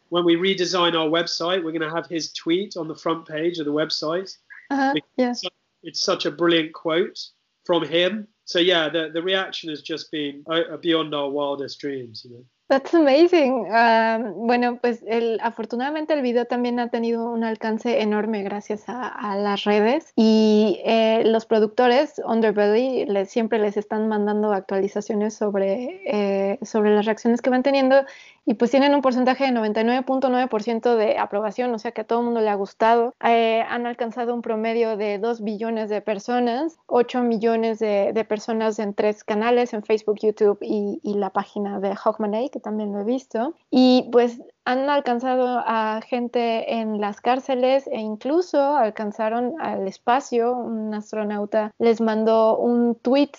[0.10, 1.63] when we redesign our website.
[1.63, 4.36] We're going to have his tweet on the front page of the website.
[4.69, 5.34] Uh-huh, yeah.
[5.82, 7.17] It's such a brilliant quote
[7.65, 8.28] from him.
[8.45, 12.26] So yeah, the the reaction has just been uh, beyond our wildest dreams.
[12.26, 12.45] You know.
[12.69, 13.65] That's amazing.
[13.65, 19.36] Um, bueno, pues el, afortunadamente el video también ha tenido un alcance enorme gracias a,
[19.38, 26.93] las redes y eh, los productores Underbelly siempre les están mandando actualizaciones sobre, eh, sobre
[26.93, 28.05] las reacciones que van teniendo
[28.45, 32.25] y pues tienen un porcentaje de 99.9% de aprobación, o sea que a todo el
[32.25, 33.13] mundo le ha gustado.
[33.23, 38.80] Eh, han alcanzado un promedio de 2 billones de personas, 8 millones de, de personas
[38.80, 43.03] en tres canales, en Facebook, YouTube y, y la página de Hawkman también lo he
[43.03, 43.53] visto.
[43.70, 50.55] Y pues han alcanzado a gente en las cárceles e incluso alcanzaron al espacio.
[50.55, 53.32] Un astronauta les mandó un tweet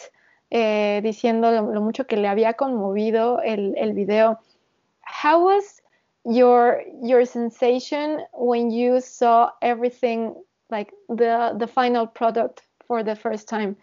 [0.50, 4.40] eh, diciendo lo, lo, mucho que le había conmovido el, el video
[5.22, 5.80] how was
[6.24, 10.34] your your sensation when you saw everything
[10.68, 13.76] like the the final product for the first time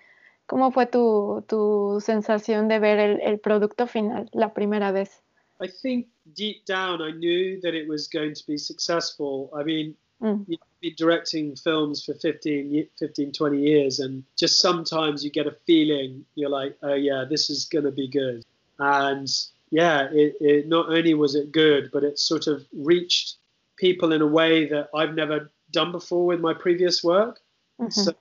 [0.48, 5.22] ¿Cómo fue tu, tu sensación de ver el, el producto final la primera vez?
[5.62, 9.52] I think deep down I knew that it was going to be successful.
[9.56, 10.46] I mean, mm.
[10.48, 15.56] you've been directing films for 15, 15, 20 years, and just sometimes you get a
[15.66, 18.44] feeling you're like, oh, yeah, this is going to be good.
[18.80, 19.28] And
[19.72, 23.36] yeah, it, it not only was it good, but it sort of reached
[23.78, 27.40] people in a way that I've never done before with my previous work.
[27.80, 27.90] Mm-hmm.
[27.90, 28.14] So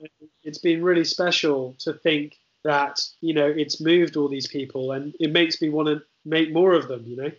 [0.45, 5.15] it's been really special to think that you know it's moved all these people, and
[5.21, 7.31] it makes me want to make more of them, you know.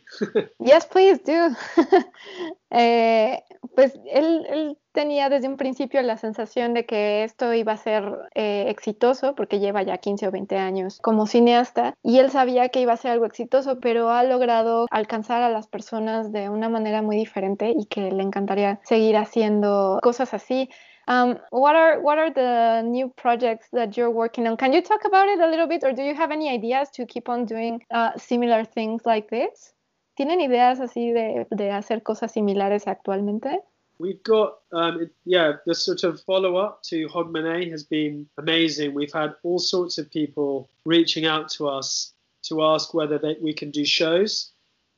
[0.60, 1.50] yes, please do.
[2.72, 3.40] eh,
[3.76, 8.04] pues él, él, tenía desde un principio la sensación de que esto iba a ser
[8.34, 12.82] eh, exitoso, porque lleva ya 15 o 20 años como cineasta, y él sabía que
[12.82, 17.04] iba a ser algo exitoso, pero ha logrado alcanzar a las personas de una manera
[17.04, 20.70] muy diferente y que le encantaría seguir haciendo cosas así.
[21.08, 24.58] Um, what are what are the new projects that you're working on?
[24.58, 27.06] Can you talk about it a little bit, or do you have any ideas to
[27.06, 29.74] keep on doing uh, similar things like this?
[30.18, 33.58] ¿Tienen ideas así de, de hacer cosas similares actualmente?
[34.00, 38.94] We've got, um, yeah, the sort of follow up to Hogmanay has been amazing.
[38.94, 43.54] We've had all sorts of people reaching out to us to ask whether they, we
[43.54, 44.52] can do shows.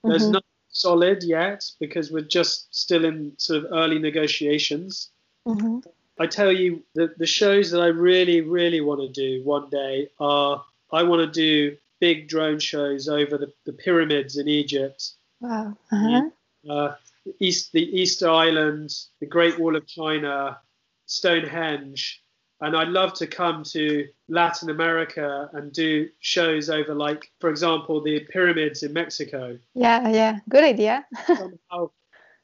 [0.03, 0.33] There's mm-hmm.
[0.33, 5.09] nothing solid yet because we're just still in sort of early negotiations.
[5.47, 5.79] Mm-hmm.
[6.19, 10.09] I tell you, the, the shows that I really, really want to do one day
[10.19, 15.11] are I want to do big drone shows over the, the pyramids in Egypt.
[15.39, 15.77] Wow.
[15.91, 16.29] Uh-huh.
[16.69, 16.95] Uh,
[17.39, 20.59] East, the Easter Islands, the Great Wall of China,
[21.05, 22.21] Stonehenge.
[22.61, 28.01] And I'd love to come to Latin America and do shows over, like, for example,
[28.01, 29.57] the pyramids in Mexico.
[29.73, 31.05] Yeah, yeah, good idea.
[31.27, 31.91] somehow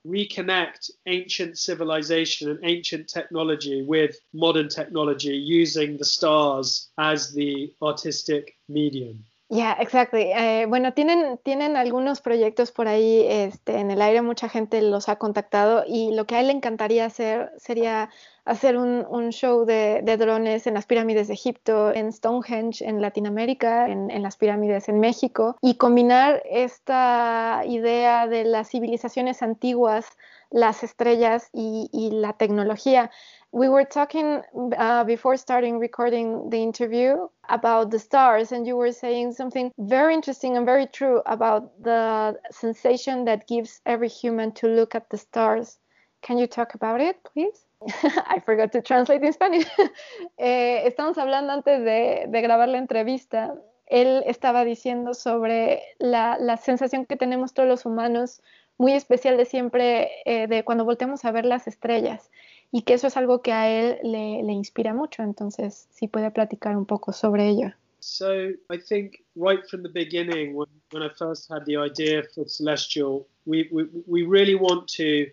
[0.05, 8.55] reconnect ancient civilization and ancient technology with modern technology using the stars as the artistic
[8.69, 9.23] medium.
[9.47, 10.31] Yeah, exactly.
[10.31, 15.07] Eh, bueno, tienen, tienen algunos proyectos por ahí este, en el aire, mucha gente los
[15.07, 18.09] ha contactado y lo que a él le encantaría hacer sería
[18.45, 23.01] hacer un, un show de, de, drones en las pirámides de Egipto, en Stonehenge en
[23.01, 30.05] Latinoamérica, en, las pirámides en México, y combinar esta idea de las civilizaciones antiguas,
[30.49, 33.11] las estrellas y la tecnología.
[33.55, 34.41] We were talking
[34.77, 40.13] uh, before starting recording the interview about the stars, and you were saying something very
[40.13, 45.17] interesting and very true about the sensation that gives every human to look at the
[45.17, 45.79] stars.
[46.21, 47.65] Can you talk about it, please?
[48.27, 49.67] I forgot to translate in Spanish.
[50.37, 53.55] eh, estamos hablando antes de, de, grabar la entrevista.
[53.89, 58.41] Él estaba diciendo sobre la, la, sensación que tenemos todos los humanos,
[58.77, 62.29] muy especial de siempre, eh, de cuando volteamos a ver las estrellas,
[62.71, 65.23] y que eso es algo que a él le, le inspira mucho.
[65.23, 67.71] Entonces, si puede platicar un poco sobre ello.
[67.99, 72.45] So, I think right from the beginning, when, when I first had the idea for
[72.47, 75.27] Celestial, we, we, we really want to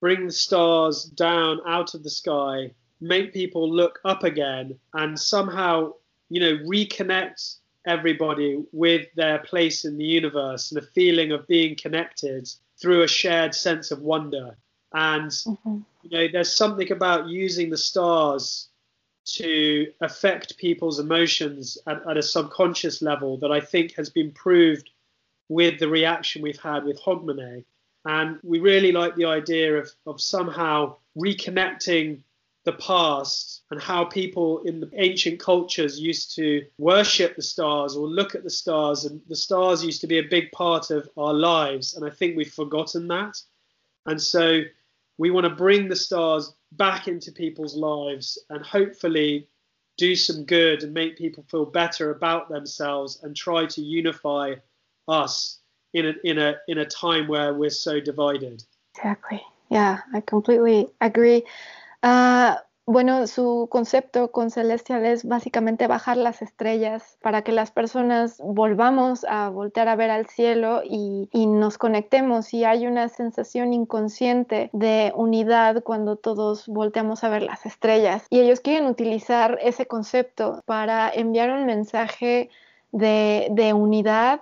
[0.00, 2.70] bring the stars down out of the sky,
[3.00, 5.92] make people look up again, and somehow,
[6.30, 7.56] you know, reconnect
[7.86, 12.48] everybody with their place in the universe and a feeling of being connected
[12.80, 14.56] through a shared sense of wonder.
[14.92, 15.78] And, mm-hmm.
[16.02, 18.68] you know, there's something about using the stars
[19.26, 24.88] to affect people's emotions at, at, a subconscious level that I think has been proved
[25.48, 27.64] with the reaction we've had with Hogmanay.
[28.04, 32.22] And we really like the idea of, of somehow reconnecting
[32.64, 38.06] the past and how people in the ancient cultures used to worship the stars or
[38.06, 39.04] look at the stars.
[39.04, 41.94] And the stars used to be a big part of our lives.
[41.94, 43.40] And I think we've forgotten that.
[44.06, 44.62] And so
[45.18, 49.48] we want to bring the stars back into people's lives and hopefully
[49.96, 54.54] do some good and make people feel better about themselves and try to unify
[55.08, 55.60] us
[55.94, 58.62] in a in a in a time where we're so divided.
[58.94, 59.42] Exactly.
[59.70, 61.44] Yeah, I completely agree.
[62.02, 62.56] Uh,
[62.88, 69.24] bueno, su concepto con Celestial es básicamente bajar las estrellas para que las personas volvamos
[69.28, 75.12] a voltear a ver al cielo y, nos conectemos y hay una sensación inconsciente de
[75.16, 78.26] unidad cuando todos volteamos a ver las estrellas.
[78.30, 82.50] Y ellos quieren utilizar ese concepto para enviar un mensaje
[82.92, 84.40] de unidad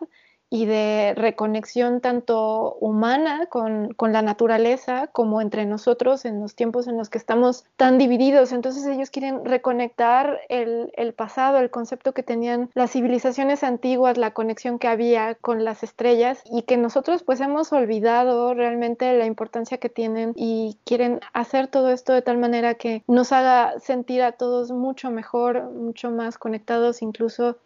[0.54, 6.86] y de reconexión tanto humana con, con, la naturaleza como entre nosotros en los tiempos
[6.86, 8.52] en los que estamos tan divididos.
[8.52, 14.30] Entonces ellos quieren reconectar el, el pasado, el concepto que tenían las civilizaciones antiguas, la
[14.30, 19.78] conexión que había con las estrellas y que nosotros pues hemos olvidado realmente la importancia
[19.78, 24.30] que tienen y quieren hacer todo esto de tal manera que nos haga sentir a
[24.30, 27.56] todos mucho mejor, mucho más conectados incluso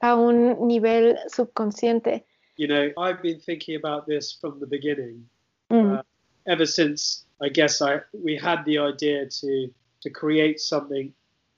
[0.00, 2.24] a un nivel subconsciente.
[2.58, 5.24] You know, I've been thinking about this from the beginning.
[5.70, 5.98] Mm.
[5.98, 6.02] Uh,
[6.46, 9.70] ever since I guess I we had the idea to
[10.02, 11.12] to create something,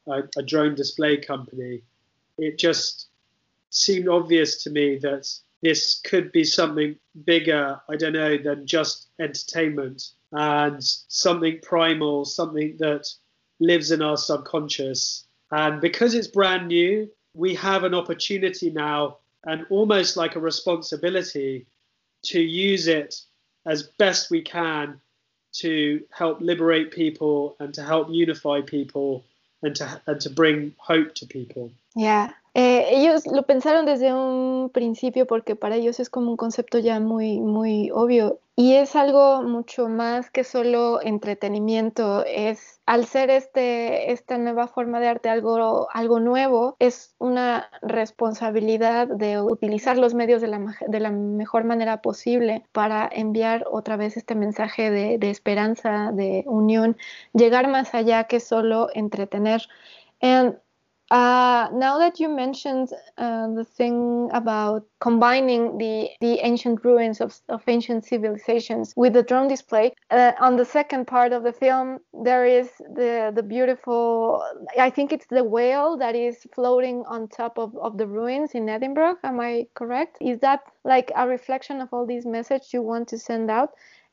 [0.06, 1.82] a, a drone display company.
[2.38, 3.08] It just
[3.70, 5.28] seemed obvious to me that
[5.62, 12.76] this could be something bigger, I don't know, than just entertainment and something primal, something
[12.78, 13.08] that
[13.58, 15.26] lives in our subconscious.
[15.50, 21.66] And because it's brand new, we have an opportunity now and almost like a responsibility
[22.24, 23.20] to use it
[23.66, 25.00] as best we can
[25.52, 29.24] to help liberate people and to help unify people
[29.62, 31.70] and to, and to bring hope to people.
[31.96, 32.30] Yeah.
[32.54, 36.98] Eh, ellos lo pensaron desde un principio porque para ellos es como un concepto ya
[36.98, 42.26] muy, muy obvio y es algo mucho más que solo entretenimiento.
[42.26, 49.08] Es al ser este, esta nueva forma de arte algo, algo nuevo, es una responsabilidad
[49.08, 54.18] de utilizar los medios de la, de la mejor manera posible para enviar otra vez
[54.18, 56.98] este mensaje de, de esperanza, de unión,
[57.32, 59.62] llegar más allá que solo entretener.
[61.10, 62.88] Uh, now that you mentioned
[63.18, 69.22] uh, the thing about combining the, the ancient ruins of, of ancient civilizations with the
[69.22, 74.40] drone display, uh, on the second part of the film, there is the, the beautiful,
[74.78, 78.68] I think it's the whale that is floating on top of, of the ruins in
[78.68, 79.16] Edinburgh.
[79.24, 80.16] Am I correct?
[80.20, 83.70] Is that like a reflection of all these messages you want to send out?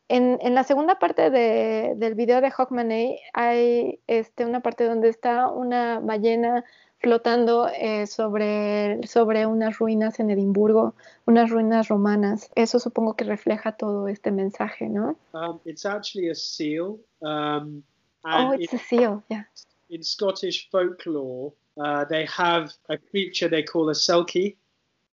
[0.09, 2.89] En, en, la segunda parte de, del video de Hawkman
[3.33, 6.63] hay este, una parte donde está una ballena
[6.99, 10.95] flotando eh, sobre, sobre unas ruinas en Edimburgo,
[11.25, 12.49] unas ruinas romanas.
[12.55, 15.17] Eso supongo que refleja todo este mensaje, ¿no?
[15.33, 16.99] Um, it's actually a seal.
[17.21, 17.83] Um,
[18.23, 19.45] oh, it's a seal, yeah.
[19.89, 24.57] In Scottish folklore, uh, they have a creature they call a selkie.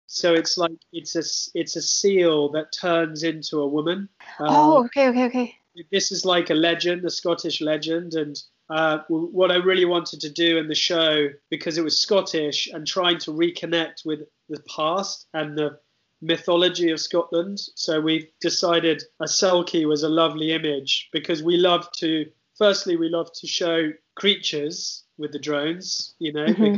[0.06, 1.22] So it's like it's a
[1.54, 4.08] it's a seal that turns into a woman.
[4.40, 5.54] oh, okay, okay, okay.
[5.92, 8.36] This is like a legend, a Scottish legend, and
[8.70, 12.86] uh, what I really wanted to do in the show because it was Scottish and
[12.86, 15.80] trying to reconnect with the past and the
[16.22, 17.58] mythology of Scotland.
[17.74, 22.30] So we decided a selkie was a lovely image because we love to.
[22.56, 26.14] Firstly, we love to show creatures with the drones.
[26.18, 26.76] You know, mm-hmm.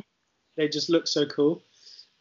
[0.56, 1.62] they just look so cool.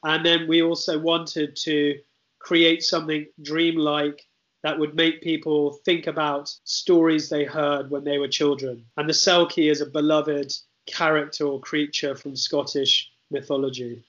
[0.03, 1.97] And then we also wanted to
[2.39, 4.21] create something dreamlike
[4.63, 8.85] that would make people think about stories they heard when they were children.
[8.97, 10.53] And the Selkie is a beloved
[10.85, 14.03] character or creature from Scottish mythology.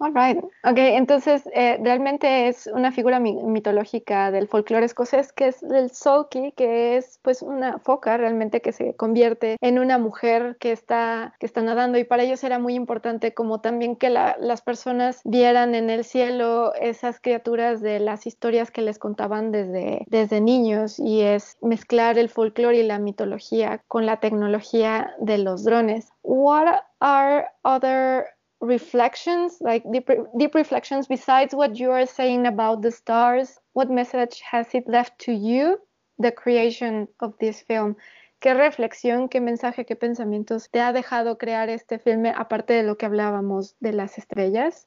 [0.00, 0.38] All right.
[0.62, 6.52] Ok, entonces eh, realmente es una figura mitológica del folclore escocés que es el Solki,
[6.52, 11.46] que es pues una foca realmente que se convierte en una mujer que está, que
[11.46, 15.90] está nadando y para ellos era muy importante como también que las personas vieran en
[15.90, 21.56] el cielo esas criaturas de las historias que les contaban desde, desde niños y es
[21.60, 26.12] mezclar el folclore y la mitología con la tecnología de los drones.
[26.22, 32.90] What are other reflections, like deep, deep reflections, besides what you are saying about the
[32.90, 35.78] stars, what message has it left to you,
[36.18, 37.96] the creation of this film?
[38.40, 42.96] ¿Qué reflexión, qué mensaje, qué pensamientos te ha dejado crear este filme, aparte de lo
[42.96, 44.86] que hablábamos de las estrellas?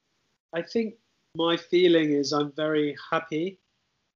[0.54, 0.94] I think
[1.34, 3.58] my feeling is I'm very happy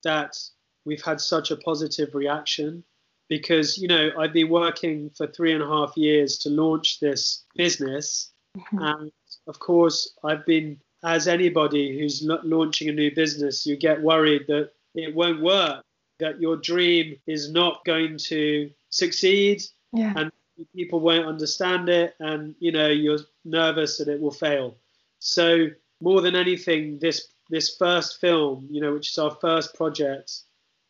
[0.04, 0.36] that
[0.84, 2.82] we've had such a positive reaction
[3.28, 7.44] because, you know, I've been working for three and a half years to launch this
[7.56, 8.32] business.
[8.56, 8.78] Mm-hmm.
[8.78, 9.12] And
[9.46, 14.70] of course, I've been, as anybody who's launching a new business, you get worried that
[14.94, 15.84] it won't work,
[16.18, 20.12] that your dream is not going to succeed, yeah.
[20.16, 20.32] and
[20.74, 24.76] people won't understand it, and you know you're nervous that it will fail.
[25.18, 25.68] So
[26.00, 30.40] more than anything, this this first film, you know, which is our first project,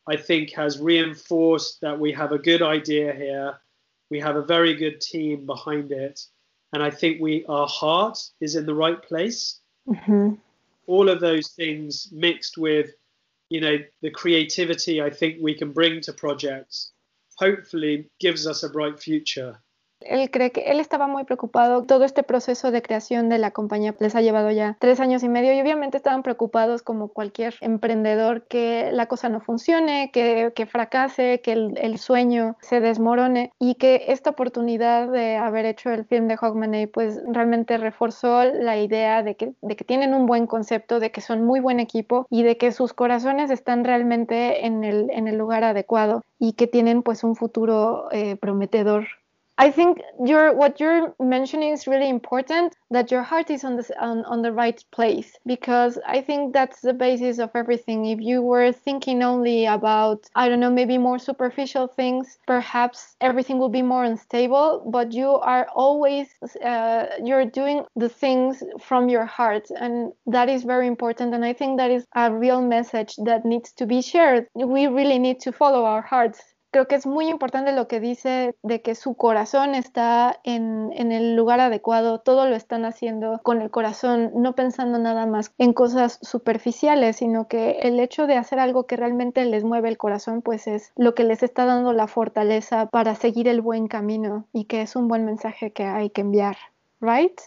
[0.09, 3.59] I think has reinforced that we have a good idea here.
[4.09, 6.24] We have a very good team behind it
[6.72, 9.60] and I think we our heart is in the right place.
[9.88, 10.34] Mm-hmm.
[10.86, 12.90] All of those things mixed with,
[13.50, 16.92] you know, the creativity I think we can bring to projects,
[17.38, 19.58] hopefully gives us a bright future.
[20.01, 21.84] Él cree que él estaba muy preocupado.
[21.84, 25.28] Todo este proceso de creación de la compañía les ha llevado ya tres años y
[25.28, 30.66] medio y obviamente estaban preocupados como cualquier emprendedor que la cosa no funcione, que, que
[30.66, 36.28] fracase, que el, sueño se desmorone y que esta oportunidad de haber hecho el film
[36.28, 41.01] de Hogmanay pues realmente reforzó la idea de que, de que tienen un buen concepto,
[41.01, 45.11] de que son muy buen equipo y de que sus corazones están realmente en el,
[45.11, 49.07] en el lugar adecuado y que tienen pues un futuro eh, prometedor
[49.59, 53.86] I think your what you're mentioning is really important that your heart is on the
[53.98, 58.04] on, on the right place because I think that's the basis of everything.
[58.04, 63.59] If you were thinking only about I don't know maybe more superficial things, perhaps everything
[63.59, 64.84] will be more unstable.
[64.90, 66.28] But you are always
[66.62, 71.34] uh, you're doing the things from your heart, and that is very important.
[71.34, 74.48] And I think that is a real message that needs to be shared.
[74.54, 76.42] We really need to follow our hearts
[76.76, 81.10] creo que es muy importante lo que dice de que su corazón está en, en,
[81.10, 85.72] el lugar adecuado, todo lo están haciendo con el corazón, no pensando nada más en
[85.72, 90.42] cosas superficiales, sino que el hecho de hacer algo que realmente les mueve el corazón,
[90.42, 94.66] pues es lo que les está dando la fortaleza para seguir el buen camino y
[94.66, 96.58] que es un buen mensaje que hay que enviar,
[97.00, 97.40] right?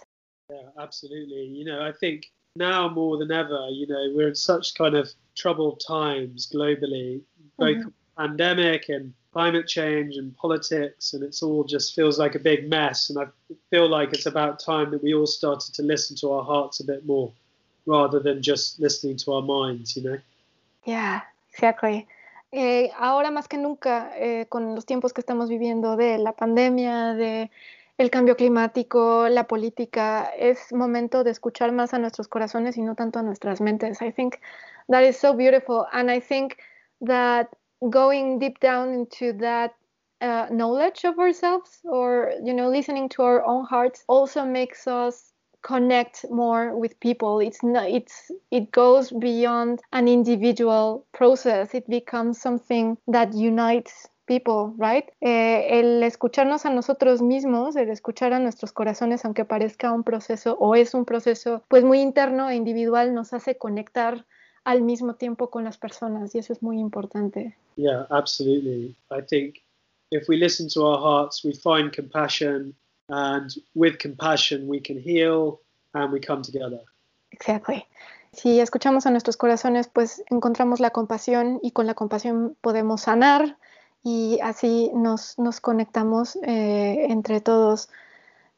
[0.49, 1.55] Yeah, absolutely.
[1.55, 5.13] You know, I think now more than ever, you know, we're in such kind of
[5.35, 7.21] troubled times globally,
[7.59, 7.93] both mm -hmm.
[8.15, 13.09] pandemic and climate change and politics, and it's all just feels like a big mess.
[13.09, 13.25] And I
[13.69, 16.83] feel like it's about time that we all started to listen to our hearts a
[16.83, 17.31] bit more,
[17.85, 20.19] rather than just listening to our minds, you know.
[20.85, 21.21] Yeah,
[21.51, 22.07] exactly.
[22.51, 27.13] Eh, ahora más que nunca, eh, con los tiempos que estamos viviendo de la pandemia,
[27.13, 27.51] de
[27.99, 32.95] el cambio climático, la política, es momento de escuchar más a nuestros corazones y no
[32.95, 34.01] tanto a nuestras mentes.
[34.01, 34.37] I think
[34.87, 36.57] that is so beautiful, and I think
[37.05, 37.49] that
[37.89, 39.73] going deep down into that
[40.21, 45.31] uh, knowledge of ourselves or you know listening to our own hearts also makes us
[45.61, 52.39] connect more with people it's not it's it goes beyond an individual process it becomes
[52.39, 55.05] something that unites people, right?
[55.21, 60.55] Eh, el escucharnos a nosotros mismos, el escuchar a nuestros corazones, aunque parezca un proceso
[60.59, 64.27] o es un proceso pues muy interno e individual, nos hace conectar
[64.63, 67.55] al mismo tiempo con las personas y eso es muy importante.
[67.75, 68.95] Yeah, absolutely.
[69.09, 69.55] I think
[70.11, 72.75] if we listen to our hearts, we find compassion
[73.09, 75.59] and with compassion we can heal
[75.93, 76.81] and we come together.
[77.31, 77.85] Exactly.
[78.31, 83.57] Si escuchamos a nuestros corazones, pues encontramos la compasión y con la compasión podemos sanar
[84.03, 87.89] y así nos, nos conectamos eh, entre todos.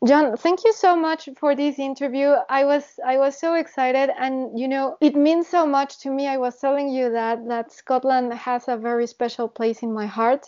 [0.03, 2.33] John, thank you so much for this interview.
[2.49, 6.27] I was I was so excited and you know, it means so much to me.
[6.27, 10.47] I was telling you that that Scotland has a very special place in my heart.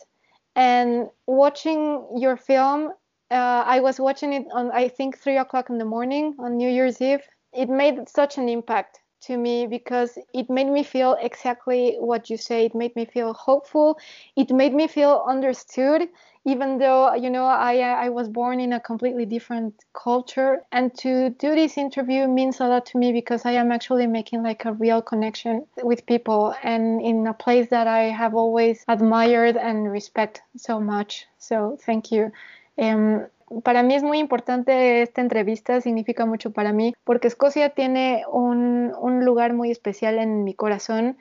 [0.55, 2.93] And watching your film,
[3.29, 6.69] uh, I was watching it on I think three o'clock in the morning on New
[6.69, 7.21] Year's Eve.
[7.53, 12.37] It made such an impact to me because it made me feel exactly what you
[12.37, 12.65] say.
[12.65, 13.97] It made me feel hopeful.
[14.35, 16.09] It made me feel understood
[16.45, 21.29] even though you know I I was born in a completely different culture and to
[21.29, 24.73] do this interview means a lot to me because I am actually making like a
[24.73, 30.41] real connection with people and in a place that I have always admired and respect
[30.57, 32.31] so much so thank you
[32.77, 33.27] um,
[33.63, 38.91] para mí es muy importante esta entrevista, significa mucho para mí, porque Escocia tiene un,
[39.23, 41.17] lugar muy especial en mi corazón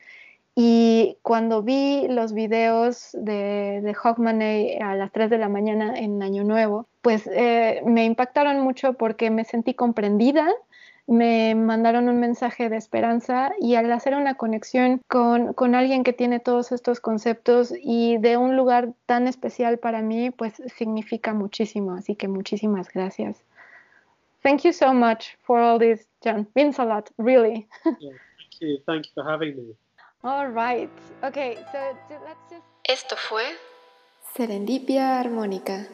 [0.54, 6.44] y cuando vi los videos de, de a las 3 de la mañana en Año
[6.44, 10.48] Nuevo, pues eh, me impactaron mucho porque me sentí comprendida,
[11.06, 16.12] me mandaron un mensaje de esperanza y al hacer una conexión con, con, alguien que
[16.12, 21.94] tiene todos estos conceptos y de un lugar tan especial para mí, pues significa muchísimo.
[21.94, 23.44] Así que muchísimas gracias.
[24.42, 26.48] Thank you so much for all this, John.
[26.54, 27.68] Means a lot, really.
[27.84, 27.98] thank
[28.60, 28.78] you.
[28.86, 29.74] Thank you for having me.
[30.24, 30.90] All right.
[31.22, 31.78] Okay, so
[32.24, 32.64] let's just...
[32.84, 33.44] Esto fue
[34.34, 35.86] Serendipia Armónica.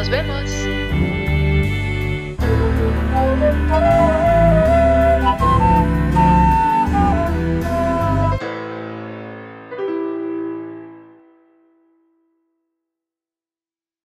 [0.00, 0.50] Nos vemos.